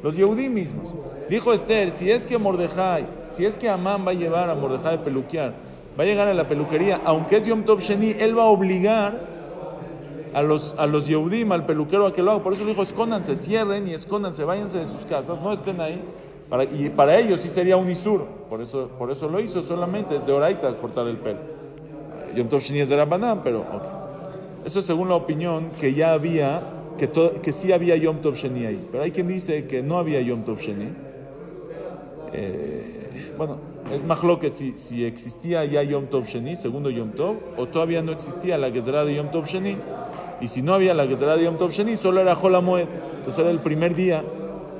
[0.03, 0.93] Los Yehudí mismos.
[1.29, 4.95] Dijo Esther, si es que Mordejai, si es que Amán va a llevar a Mordejai
[4.95, 5.53] a peluquear,
[5.99, 9.19] va a llegar a la peluquería, aunque es Yom Tov Sheni, él va a obligar
[10.33, 12.43] a los, a los Yehudim, al peluquero a que lo haga.
[12.43, 16.01] Por eso le dijo, escóndanse, cierren y escóndanse, váyanse de sus casas, no estén ahí.
[16.49, 18.25] Para, y para ellos sí sería un isur.
[18.49, 21.39] Por eso, por eso lo hizo solamente, es de oraita cortar el pelo.
[22.35, 23.65] Yom Tov Shini es de Rabbanán, pero
[24.65, 26.61] Eso es según la opinión que ya había,
[26.97, 27.09] que,
[27.41, 28.87] que sí había Yom Tov Sheni ahí.
[28.91, 30.89] Pero hay quien dice que no había Yom Tov Sheni.
[32.33, 33.57] Eh, bueno,
[33.93, 38.01] es más que si, si existía ya Yom Tov Sheni, segundo Yom Tov, o todavía
[38.01, 39.77] no existía la Gezerá de Yom Tov Sheni,
[40.39, 42.87] y si no había la Gezerá de Yom Tov Sheni, solo era Moed.
[43.17, 44.23] Entonces era el primer día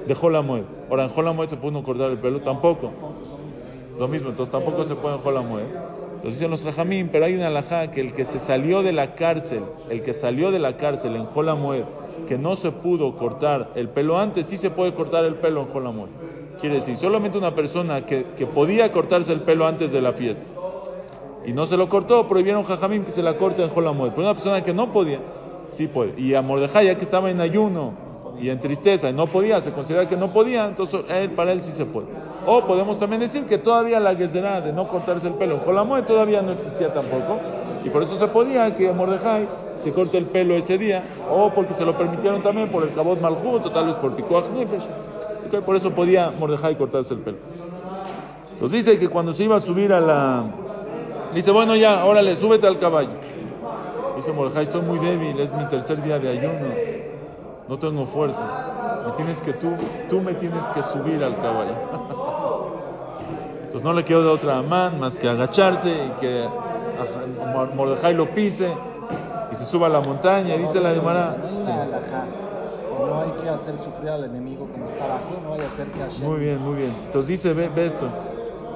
[0.07, 0.63] de Moed.
[0.89, 2.91] Ahora en Moed se puede cortar el pelo, tampoco.
[3.99, 5.65] Lo mismo, entonces tampoco se puede en Moed.
[6.15, 9.13] Entonces dicen los Jajamín, pero hay una alajá que el que se salió de la
[9.13, 11.27] cárcel, el que salió de la cárcel en
[11.59, 11.83] Moed,
[12.27, 15.83] que no se pudo cortar el pelo antes, sí se puede cortar el pelo en
[15.83, 16.09] Moed.
[16.59, 20.51] Quiere decir, solamente una persona que, que podía cortarse el pelo antes de la fiesta
[21.47, 24.11] y no se lo cortó, prohibieron Jajamín que se la corte en Moed.
[24.11, 25.21] Pero una persona que no podía,
[25.71, 26.19] sí puede.
[26.19, 27.93] Y a Mordejai, ya que estaba en ayuno
[28.39, 31.61] y en tristeza y no podía, se considera que no podía, entonces él, para él
[31.61, 32.07] sí se puede.
[32.45, 36.03] O podemos también decir que todavía la gezerá de no cortarse el pelo en Jolamoe
[36.03, 37.39] todavía no existía tampoco.
[37.83, 39.47] Y por eso se podía que Mordejai
[39.77, 43.19] se corte el pelo ese día, o porque se lo permitieron también por el cabot
[43.19, 44.85] Malhut, o tal vez por Pikuach Nefesh.
[45.65, 47.37] Por eso podía Mordejai cortarse el pelo.
[48.53, 50.45] Entonces dice que cuando se iba a subir a la...
[51.33, 53.11] Dice, bueno ya, órale, súbete al caballo.
[54.15, 56.73] Dice Mordejai, estoy muy débil, es mi tercer día de ayuno,
[57.67, 58.43] no tengo fuerza.
[59.05, 59.69] Me tienes que tú,
[60.09, 61.73] tú me tienes que subir al caballo.
[63.63, 66.47] Entonces no le quedó de otra man más que agacharse y que
[67.75, 68.73] Mordejai lo pise
[69.51, 70.55] y se suba a la montaña.
[70.55, 71.37] Y dice la Gemara.
[72.99, 76.25] No hay que hacer sufrir al enemigo como está abajo, no hay que hacer que
[76.25, 76.95] Muy bien, muy bien.
[77.05, 78.07] Entonces dice, ve, ve esto.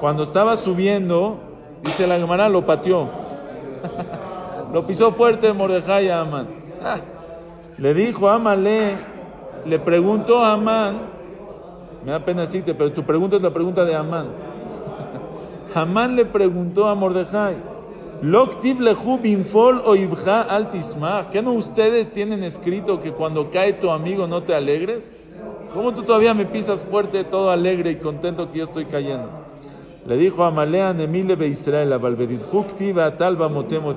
[0.00, 1.38] Cuando estaba subiendo,
[1.82, 3.08] dice la Gemara, lo pateó.
[4.72, 6.48] Lo pisó fuerte Mordejai a Amán.
[6.82, 6.96] Ah,
[7.82, 8.92] le dijo a Amalé,
[9.66, 11.00] le preguntó a Amán,
[12.04, 14.28] me da pena decirte, pero tu pregunta es la pregunta de Amán.
[15.74, 17.56] Amán le preguntó a Mordejai,
[18.22, 21.30] Loktiv lehu binfol o ibja altismach.
[21.30, 25.12] ¿Qué no ustedes tienen escrito que cuando cae tu amigo no te alegres?
[25.74, 29.28] ¿Cómo tú todavía me pisas fuerte, todo alegre y contento que yo estoy cayendo?
[30.06, 33.92] Le dijo a Malea Nemile Israel a Huktiva talba motemo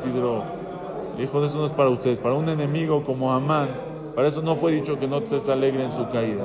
[1.16, 1.26] tidro.
[1.26, 3.68] Dijo, eso no es para ustedes, para un enemigo como Amán.
[4.16, 6.44] Para eso no fue dicho que no estés alegre en su caída.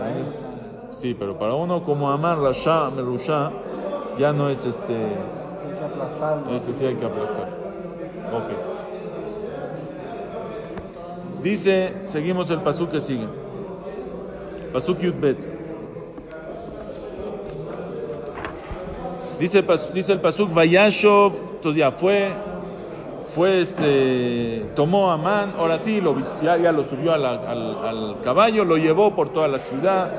[0.91, 3.53] Sí, pero para uno como Amán, Rasha, Merusha,
[4.19, 4.97] ya no es este.
[4.97, 6.55] Sí, hay que aplastarlo.
[6.55, 7.49] Ese sí hay que aplastar.
[8.33, 8.51] Ok.
[11.43, 13.27] Dice, seguimos el pasú que sigue.
[14.73, 15.61] Pasuk Yudbet.
[19.39, 22.29] Dice, dice el Pasuk, Vayashov, entonces ya fue,
[23.35, 28.65] fue este, tomó a Amán, ahora sí, lo, ya, ya lo subió al, al caballo,
[28.65, 30.11] lo llevó por toda la ciudad,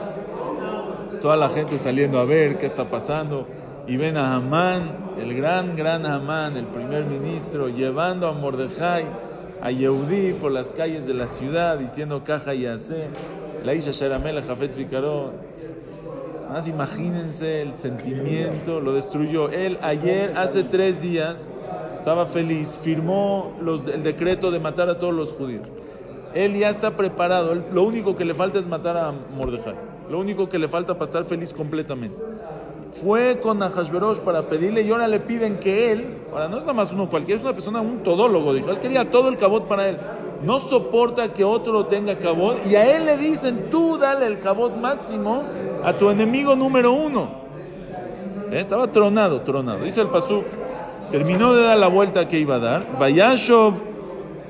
[1.21, 3.47] toda la gente saliendo a ver qué está pasando,
[3.88, 9.06] y ven a Amán, el gran, gran Amán, el primer ministro, llevando a Mordejai,
[9.62, 13.10] a Yehudí por las calles de la ciudad, diciendo caja y hace,
[13.63, 15.32] la Isha Sharamel, Jafet Ficarón.
[16.51, 19.49] Más imagínense el sentimiento, lo destruyó.
[19.49, 21.49] Él ayer, hace tres días,
[21.93, 23.53] estaba feliz, firmó
[23.93, 25.65] el decreto de matar a todos los judíos.
[26.33, 29.75] Él ya está preparado, lo único que le falta es matar a Mordejai.
[30.09, 32.17] Lo único que le falta para estar feliz completamente.
[33.01, 36.73] Fue con Ahashverosh para pedirle y ahora le piden que él, ahora no es nada
[36.73, 39.87] más uno cualquiera, es una persona, un todólogo, dijo, él quería todo el cabot para
[39.87, 39.97] él.
[40.43, 44.75] No soporta que otro tenga cabot y a él le dicen, tú dale el cabot
[44.75, 45.43] máximo
[45.84, 47.30] a tu enemigo número uno.
[48.51, 48.60] ¿Eh?
[48.60, 49.84] Estaba tronado, tronado.
[49.84, 50.43] Dice el Pasuk,
[51.12, 52.97] terminó de dar la vuelta que iba a dar.
[52.99, 53.75] Vayashov,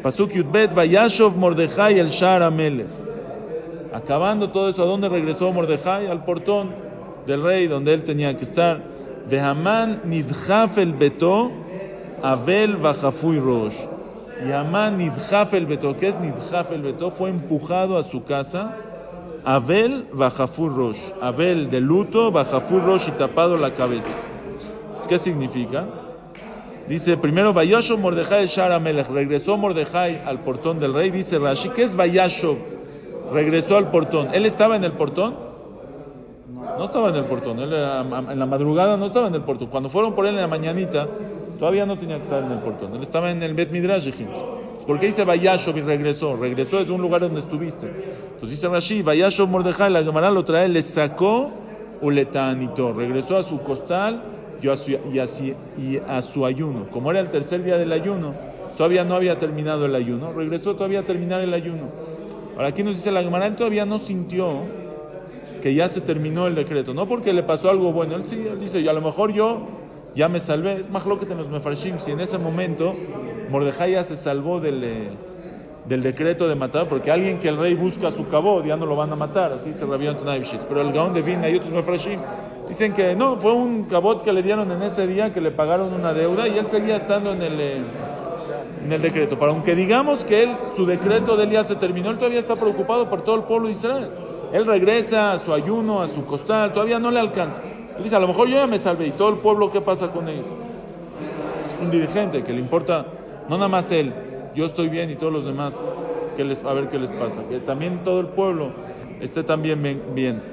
[0.02, 2.88] Pasuk Yudbet, Vayashov Mordejai el Shar Amelech.
[3.94, 6.08] Acabando todo eso, ¿a dónde regresó Mordejai?
[6.08, 6.70] Al portón
[7.28, 8.80] del rey donde él tenía que estar.
[9.30, 11.52] Vehaman nidjaf el beto,
[12.24, 13.76] Abel bajafui rosh.
[14.46, 17.12] Y Amán nidjaf el beto, ¿qué es nidjaf el beto?
[17.12, 18.76] Fue empujado a su casa.
[19.44, 21.00] Abel bajafui rosh.
[21.22, 24.20] Abel de luto, bajafui rosh y tapado la cabeza.
[25.08, 25.86] ¿Qué significa?
[26.88, 29.10] Dice primero Vayashov Mordejai Shara Melech.
[29.10, 31.12] Regresó Mordejai al portón del rey.
[31.12, 32.58] Dice Rashi, ¿qué es Vayashov?
[33.32, 34.30] Regresó al portón.
[34.34, 35.36] ¿Él estaba en el portón?
[36.78, 37.60] No estaba en el portón.
[37.60, 39.68] En la madrugada no estaba en el portón.
[39.70, 41.08] Cuando fueron por él en la mañanita,
[41.62, 42.96] todavía no tenía que estar en el portón.
[42.96, 44.06] Él estaba en el Bet Midrash.
[44.06, 44.36] dijimos.
[44.88, 46.36] ¿Por qué dice Vayashov y regresó?
[46.36, 47.86] Regresó es un lugar donde estuviste.
[47.86, 51.52] Entonces dice Rashi, Vayashov Mordejai, la Gemara lo trae, le sacó
[52.02, 52.94] uletanito.
[52.94, 54.24] Regresó a su costal
[54.60, 55.26] y a su, y, a,
[55.78, 56.88] y a su ayuno.
[56.92, 58.34] Como era el tercer día del ayuno,
[58.76, 60.34] todavía no había terminado el ayuno.
[60.34, 61.90] Regresó todavía a terminar el ayuno.
[62.56, 64.62] Ahora aquí nos dice la Gemara, él todavía no sintió
[65.62, 66.96] que ya se terminó el decreto.
[66.96, 68.16] No porque le pasó algo bueno.
[68.16, 69.81] Él sí, él dice, y a lo mejor yo
[70.16, 70.80] ya me salvé.
[70.80, 72.00] Es más lo que los mefarshim.
[72.00, 72.96] Si en ese momento
[73.50, 75.10] Mordejai ya se salvó del, eh,
[75.86, 78.96] del decreto de matar, porque alguien que el rey busca su cabot ya no lo
[78.96, 79.54] van a matar.
[79.54, 82.20] Así se rabió Antonio Pero el Gaón de Vina y otros mefarshim
[82.68, 85.94] dicen que no, fue un cabot que le dieron en ese día, que le pagaron
[85.94, 87.60] una deuda y él seguía estando en el...
[87.60, 87.82] eh,
[88.84, 89.38] en el decreto.
[89.38, 93.10] Para aunque digamos que él, su decreto de ya se terminó, él todavía está preocupado
[93.10, 94.10] por todo el pueblo de Israel.
[94.54, 97.64] Él regresa a su ayuno, a su costal, todavía no le alcanza.
[97.98, 100.10] Él dice, a lo mejor yo ya me salvé y todo el pueblo, ¿qué pasa
[100.10, 100.48] con ellos?
[101.66, 103.06] Es un dirigente que le importa,
[103.50, 104.14] no nada más él,
[104.56, 105.86] yo estoy bien y todos los demás,
[106.38, 107.44] les, a ver qué les pasa.
[107.48, 108.72] Que también todo el pueblo
[109.20, 110.02] esté también bien.
[110.14, 110.44] bien.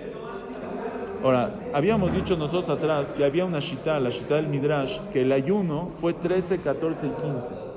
[1.25, 5.33] Ahora, habíamos dicho nosotros atrás que había una shita, la shita del Midrash, que el
[5.33, 7.69] ayuno fue 13, 14 y 15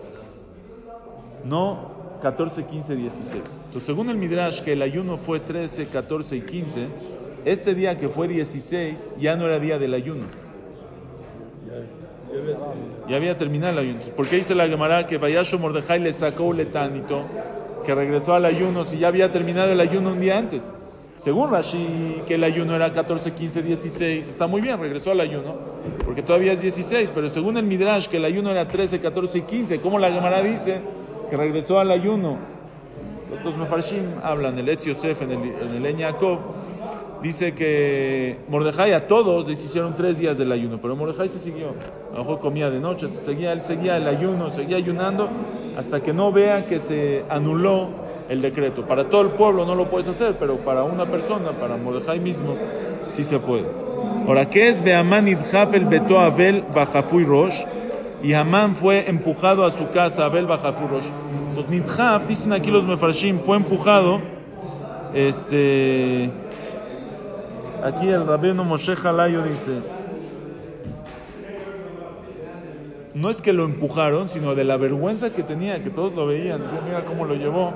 [1.43, 3.43] no 14, 15, 16.
[3.65, 6.87] Entonces, según el Midrash, que el ayuno fue 13, 14 y 15,
[7.45, 10.23] este día que fue 16 ya no era día del ayuno.
[13.09, 13.99] Ya había terminado el ayuno.
[14.15, 17.23] ¿Por qué dice la Gemara que Vayasho Mordejai le sacó un letánito,
[17.85, 20.71] que regresó al ayuno si ya había terminado el ayuno un día antes?
[21.17, 25.55] Según Rashi, que el ayuno era 14, 15, 16, está muy bien, regresó al ayuno,
[26.03, 29.41] porque todavía es 16, pero según el Midrash, que el ayuno era 13, 14 y
[29.41, 30.81] 15, como la Gemara dice
[31.29, 32.37] que regresó al ayuno?
[33.43, 36.39] Los Mefarshim hablan, el Etz Yosef en el, en el En Yaakov,
[37.21, 41.69] dice que Mordejai a todos les hicieron tres días del ayuno, pero Mordejai se siguió.
[42.13, 45.29] A lo mejor comía de noche, se seguía, él seguía el ayuno, seguía ayunando,
[45.77, 47.89] hasta que no vea que se anuló
[48.29, 48.85] el decreto.
[48.85, 52.55] Para todo el pueblo no lo puedes hacer, pero para una persona, para Mordejai mismo,
[53.07, 53.65] sí se puede.
[54.27, 57.63] Ahora, ¿qué es Beamán idhafel beto Abel bajafui rosh?
[58.23, 61.05] Y Hamán fue empujado a su casa, Abel bajafui rosh.
[61.55, 64.21] Pues Nidhaf, dicen aquí los Mefarshim, fue empujado.
[65.13, 66.29] Este.
[67.83, 69.79] Aquí el rabino Moshe Halayo dice.
[73.13, 76.61] No es que lo empujaron, sino de la vergüenza que tenía, que todos lo veían.
[76.61, 77.73] Decían, mira cómo lo llevó.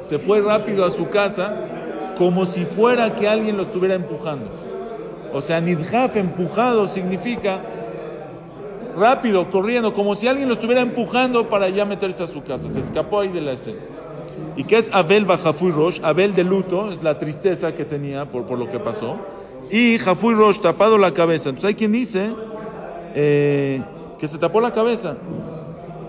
[0.00, 1.54] Se fue rápido a su casa,
[2.16, 4.50] como si fuera que alguien lo estuviera empujando.
[5.32, 7.60] O sea, Nidhaf empujado significa
[8.96, 12.68] rápido, corriendo, como si alguien lo estuviera empujando para ya meterse a su casa.
[12.68, 13.80] Se escapó ahí de la escena.
[14.56, 16.00] ¿Y qué es Abel Bajafuy Rosh?
[16.02, 19.16] Abel de luto, es la tristeza que tenía por, por lo que pasó.
[19.70, 21.50] Y Jafuy Rosh tapado la cabeza.
[21.50, 22.32] Entonces hay quien dice
[23.14, 23.82] eh,
[24.18, 25.16] que se tapó la cabeza.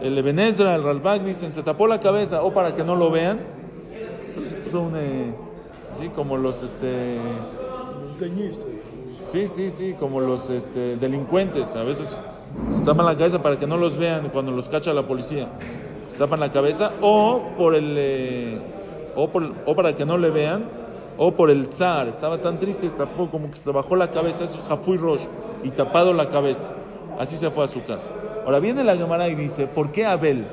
[0.01, 3.39] El Ebenezra, el Ralbag dicen, se tapó la cabeza o para que no lo vean.
[4.27, 5.33] Entonces son eh,
[5.91, 7.19] así como los este
[9.25, 11.75] Sí, sí, sí, como los este, delincuentes.
[11.75, 12.17] A veces
[12.69, 15.47] se tapan la cabeza para que no los vean cuando los cacha la policía.
[16.19, 18.59] Tapan la cabeza o por el eh,
[19.15, 20.65] o, por, o para que no le vean
[21.17, 22.09] o por el zar.
[22.09, 25.23] Estaba tan triste, tapó como que se bajó la cabeza, eso es Jafuy Rosh,
[25.63, 26.73] y tapado la cabeza.
[27.17, 28.11] Así se fue a su casa.
[28.45, 30.45] Ahora viene la Gemara y dice, ¿por qué Abel?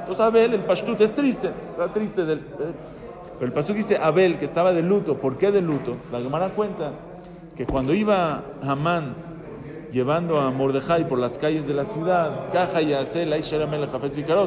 [0.00, 2.24] Entonces Abel, el pashtut, es triste, está triste.
[2.24, 5.16] Del, pero el pashtut dice Abel, que estaba de luto.
[5.16, 5.94] ¿Por qué de luto?
[6.10, 6.90] La Gemara cuenta
[7.56, 9.14] que cuando iba Hamán
[9.94, 13.32] llevando a Mordejai por las calles de la ciudad, Caja y Asel,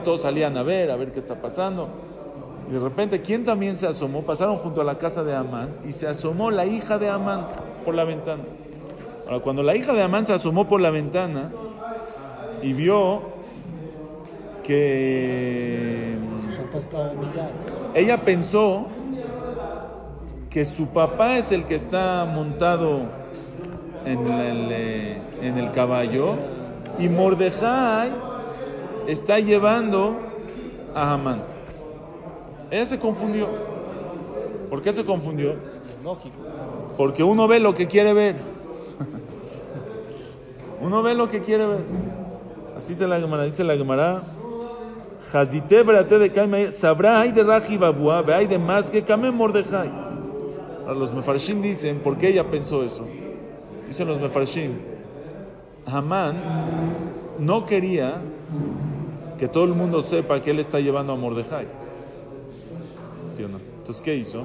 [0.03, 1.87] todos salían a ver, a ver qué está pasando.
[2.69, 4.23] Y de repente, ¿quién también se asomó?
[4.23, 7.45] Pasaron junto a la casa de Amán y se asomó la hija de Amán
[7.85, 8.43] por la ventana.
[9.25, 11.49] Ahora, cuando la hija de Amán se asomó por la ventana
[12.61, 13.21] y vio
[14.63, 16.17] que
[17.95, 18.87] ella pensó
[20.49, 23.16] que su papá es el que está montado
[24.07, 26.35] en el, eh, en el caballo
[26.97, 28.11] y Mordejai
[29.07, 30.15] está llevando
[30.95, 31.43] a Hamán.
[32.71, 33.47] Ella se confundió.
[34.69, 35.55] ¿Por qué se confundió?
[36.03, 36.35] Lógico.
[36.97, 38.35] Porque uno ve lo que quiere ver.
[40.81, 41.81] uno ve lo que quiere ver.
[42.75, 44.23] Así se la Gemara, dice la Gemara.
[45.31, 49.91] Jazite brate de sabrá hay de Raji Babua, hay de más que Kame Mordejai.
[50.87, 53.05] Los Mefarshim dicen, ¿por qué ella pensó eso?
[53.88, 54.73] Dicen los Mefarshim,
[55.85, 56.41] Hamán
[57.39, 58.15] no quería
[59.38, 61.67] que todo el mundo sepa que él está llevando a Mordejai.
[63.29, 63.59] ¿Sí o no?
[63.77, 64.43] Entonces, ¿qué hizo?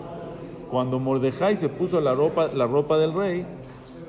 [0.71, 3.45] Cuando Mordejai se puso la ropa, la ropa del rey,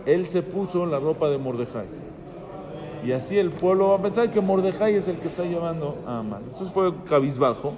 [0.05, 1.86] él se puso la ropa de Mordejai.
[3.05, 6.19] Y así el pueblo va a pensar que Mordejai es el que está llevando a
[6.19, 6.43] Amán.
[6.51, 7.73] Eso fue cabizbajo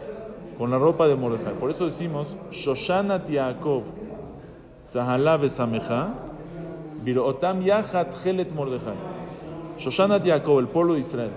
[0.57, 1.53] con la ropa de Mordejai.
[1.53, 3.83] Por eso decimos, Shoshana Tiakov,
[4.87, 6.13] Zahala Besameja,
[7.05, 8.95] Virotam Yahat Helet Mordejai.
[9.77, 11.29] Shoshana Tiakov, el pueblo de Israel.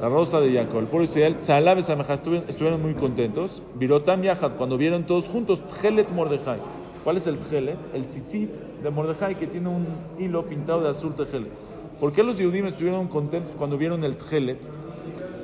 [0.00, 3.62] La rosa de Jacob, el pueblo de Israel, Besameja, estuvieron muy contentos.
[3.76, 6.58] Virotam Yahat, cuando vieron todos juntos, Tchelet Mordejai.
[7.04, 7.78] ¿Cuál es el Tchelet?
[7.94, 8.50] El tzitzit
[8.82, 9.86] de Mordejai que tiene un
[10.18, 11.52] hilo pintado de azul Tchelet.
[12.00, 14.58] ¿Por qué los Yehudim estuvieron contentos cuando vieron el Tchelet?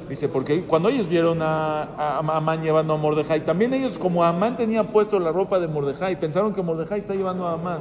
[0.08, 4.56] Dice, porque cuando ellos vieron a, a Amán llevando a Mordejai, también ellos, como Amán
[4.56, 7.80] tenía puesto la ropa de Mordejai, pensaron que Mordejai está llevando a Amán.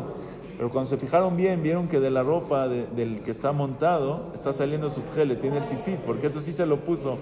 [0.63, 4.31] Pero cuando se fijaron bien, vieron que de la ropa de, del que está montado
[4.33, 7.17] está saliendo su tchelet, tiene el tzitzit, porque eso sí se lo puso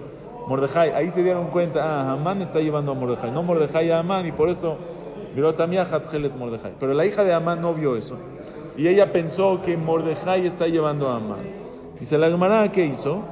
[0.47, 0.91] Mordejai.
[0.91, 4.31] Ahí se dieron cuenta, ah, Amán está llevando a Mordejai, no Mordejai a Amán, y
[4.31, 4.77] por eso
[5.35, 6.73] vio también a tchelet Mordejai.
[6.79, 8.15] Pero la hija de Amán no vio eso.
[8.77, 11.41] Y ella pensó que Mordejai está llevando a Amán.
[11.99, 13.23] Dice la Gemara, ¿qué hizo?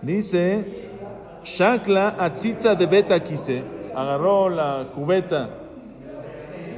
[0.00, 0.90] Dice,
[1.42, 3.64] Shakla atzitza de beta quise.
[3.96, 5.50] Agarró la cubeta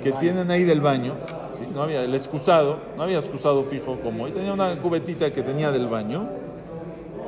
[0.02, 1.39] que tienen ahí del baño.
[1.66, 4.32] No había el excusado, no había excusado fijo como hoy.
[4.32, 6.28] Tenía una cubetita que tenía del baño.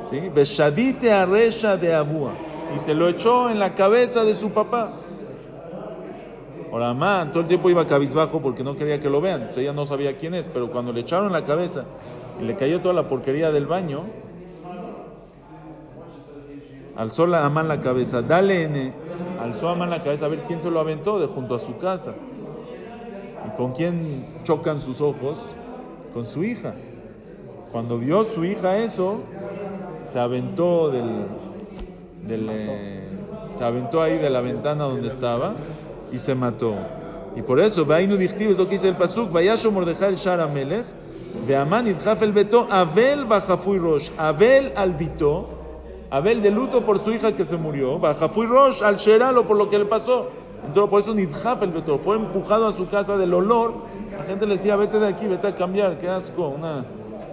[0.09, 0.29] ¿sí?
[0.33, 2.31] Beshadite arresha de abúa.
[2.75, 4.89] Y se lo echó en la cabeza de su papá.
[6.71, 9.41] Ahora, Amán todo el tiempo iba cabizbajo porque no quería que lo vean.
[9.41, 11.85] Entonces ella no sabía quién es, pero cuando le echaron la cabeza
[12.41, 14.05] y le cayó toda la porquería del baño,
[16.95, 18.93] alzó la Amán la cabeza, dale
[19.39, 22.15] alzó Amán la cabeza a ver quién se lo aventó de junto a su casa.
[23.47, 25.55] ¿Y con quién chocan sus ojos?
[26.13, 26.75] Con su hija.
[27.71, 29.21] Cuando vio su hija eso,
[30.03, 31.25] se aventó del,
[32.23, 33.03] del eh,
[33.49, 35.53] se aventó ahí de la ventana donde estaba
[36.11, 36.75] y se mató.
[37.35, 40.47] Y por eso, Vainu Dichtiv es lo que dice el Pasuk, Vayasho Mordejai el Shara
[40.47, 40.85] Melech,
[41.47, 45.49] Veaman Idjaf el Beto, Abel Bajafuy Rosh, Abel al Bito,
[46.11, 49.69] Abel de luto por su hija que se murió, Bajafuy Rosh al Sheralo por lo
[49.69, 50.29] que le pasó.
[50.65, 53.73] Entonces, por eso Nidjaf el Beto fue empujado a su casa del olor.
[54.17, 56.85] La gente le decía, vete de aquí, vete a cambiar, qué asco, una,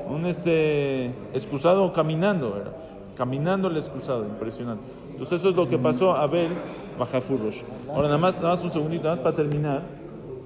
[0.08, 2.72] un este, excusado caminando, ¿verdad?
[3.16, 4.82] Caminando el excusado, impresionante.
[5.12, 6.50] Entonces eso es lo que pasó a Abel
[6.98, 7.62] Bajafurrosh.
[7.90, 9.82] Ahora nada más, nada más un segundito, nada más para terminar.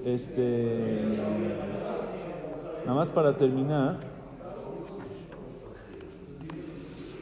[0.05, 1.01] Este,
[2.85, 3.99] nada más para terminar.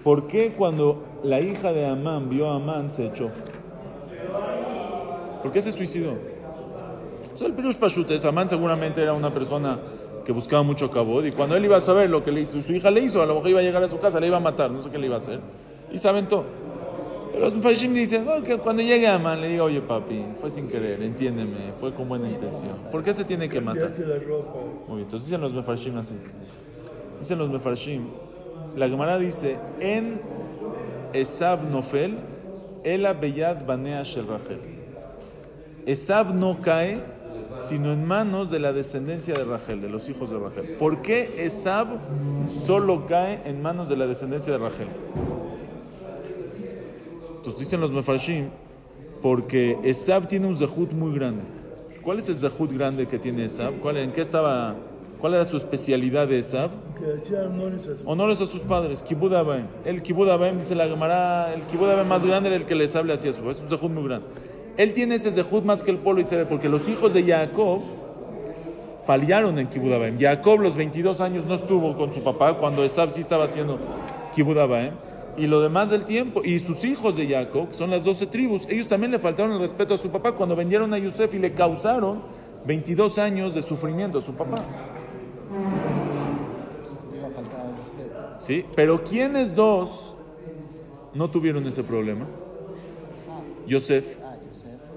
[0.03, 3.31] ¿Por qué cuando la hija de Amán vio a Amán se echó?
[5.43, 6.13] ¿Por qué se suicidó?
[7.23, 9.79] Entonces, el Pirush Pashut es, Amán seguramente era una persona
[10.25, 12.73] que buscaba mucho cabod y cuando él iba a saber lo que le hizo, su
[12.73, 14.41] hija le hizo, a lo mejor iba a llegar a su casa, le iba a
[14.41, 15.41] matar, no sé qué le iba a hacer.
[15.91, 16.45] Y se aventó.
[17.33, 20.69] Pero los Mefashim dicen, "No, que cuando llegue Amán le diga, oye papi, fue sin
[20.69, 22.77] querer, entiéndeme, fue con buena intención.
[22.91, 23.89] ¿Por qué se tiene que matar?
[24.87, 26.15] Muy bien, entonces dicen los Mefarshim así.
[27.19, 28.05] Dicen los Mefarshim,
[28.77, 30.21] la Gemara dice, en
[31.15, 32.19] Esab Nofel,
[32.85, 34.59] Ela Beyad Banea Shel Rachel.
[35.87, 37.01] Esab no cae
[37.57, 40.77] sino en manos de la descendencia de Rachel, de los hijos de Rachel.
[40.79, 41.89] ¿Por qué Esab
[42.49, 44.89] solo cae en manos de la descendencia de Rachel?
[47.37, 48.49] Entonces dicen los Mefarshim,
[49.21, 51.43] porque Esab tiene un zahut muy grande.
[52.03, 53.75] ¿Cuál es el zahut grande que tiene Esab?
[53.81, 54.75] ¿Cuál, ¿En qué estaba?
[55.21, 56.71] ¿Cuál era su especialidad de Esab?
[57.21, 57.43] Hacía
[58.05, 59.33] honores a sus padres, Kibud.
[59.85, 63.33] El Kibud dice la Gemara, el Kibud más grande era el que les hable hacia
[63.33, 63.49] su.
[63.51, 64.27] Es un zehut muy grande.
[64.77, 67.81] Él tiene ese zehut más que el pueblo Israel, porque los hijos de Jacob
[69.07, 70.19] fallaron en Kibud Abaim.
[70.19, 73.79] Jacob los 22 años no estuvo con su papá cuando Esab sí estaba haciendo
[74.35, 74.93] Kibud Abaim.
[75.37, 78.67] Y lo demás del tiempo, y sus hijos de Jacob, que son las 12 tribus,
[78.69, 81.55] ellos también le faltaron el respeto a su papá cuando vendieron a Yosef y le
[81.55, 82.21] causaron
[82.67, 84.57] 22 años de sufrimiento a su papá.
[88.39, 88.65] ¿Sí?
[88.75, 90.15] Pero ¿quiénes dos
[91.15, 92.27] no tuvieron ese problema?
[93.67, 94.22] Yosef.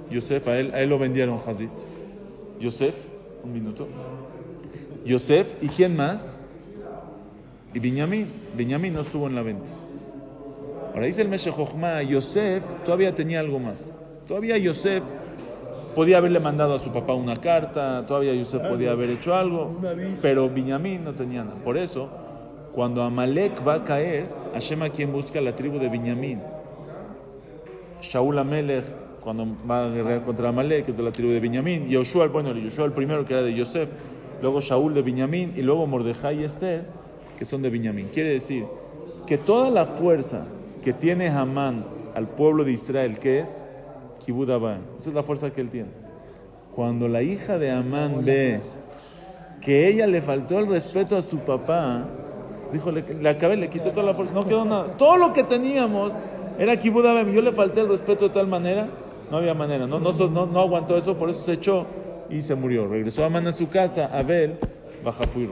[0.09, 0.47] Yosef.
[0.47, 1.71] A él, a él lo vendieron Hazit.
[2.59, 2.95] Yosef,
[3.43, 3.87] un minuto.
[5.05, 6.41] Yosef, ¿y quién más?
[7.73, 8.27] Y Binyamin.
[8.55, 9.69] Binyamin no estuvo en la venta.
[10.93, 13.95] Ahora dice el Meshe Jochma, Yosef todavía tenía algo más.
[14.27, 15.03] Todavía Yosef
[15.93, 19.77] podía haberle mandado a su papá una carta, todavía Yosef podía haber hecho algo,
[20.21, 21.57] pero Binyamin no tenía nada.
[21.63, 22.09] Por eso,
[22.73, 26.41] cuando Amalek va a caer, Hashem a quien busca la tribu de Binyamin.
[28.01, 28.85] Shaul Amelech,
[29.25, 31.87] cuando va a guerrear contra Amalek, que es de la tribu de Binyamin.
[31.89, 33.89] Yoshua, bueno, Yoshua el primero que era de Yosef,
[34.39, 36.85] luego Shaul de Binyamin y luego Mordejai y Esther,
[37.37, 38.09] que son de Binyamin.
[38.13, 38.65] Quiere decir
[39.25, 40.45] que toda la fuerza
[40.83, 43.65] que tiene Hamán al pueblo de Israel, que es
[44.23, 45.89] Kibud Abaim, esa es la fuerza que él tiene.
[46.75, 48.61] Cuando la hija de Amán ve
[49.59, 52.05] que ella le faltó el respeto a su papá,
[52.71, 54.95] dijo, le, le acabé, le quité toda la fuerza, no quedó nada.
[54.97, 56.13] Todo lo que teníamos
[56.59, 58.87] era Kibud Abaim, yo le falté el respeto de tal manera,
[59.31, 61.85] no había manera, no, no, no, no aguantó eso, por eso se echó
[62.29, 62.87] y se murió.
[62.87, 64.57] Regresó Amán a su casa, Abel,
[65.03, 65.47] baja fui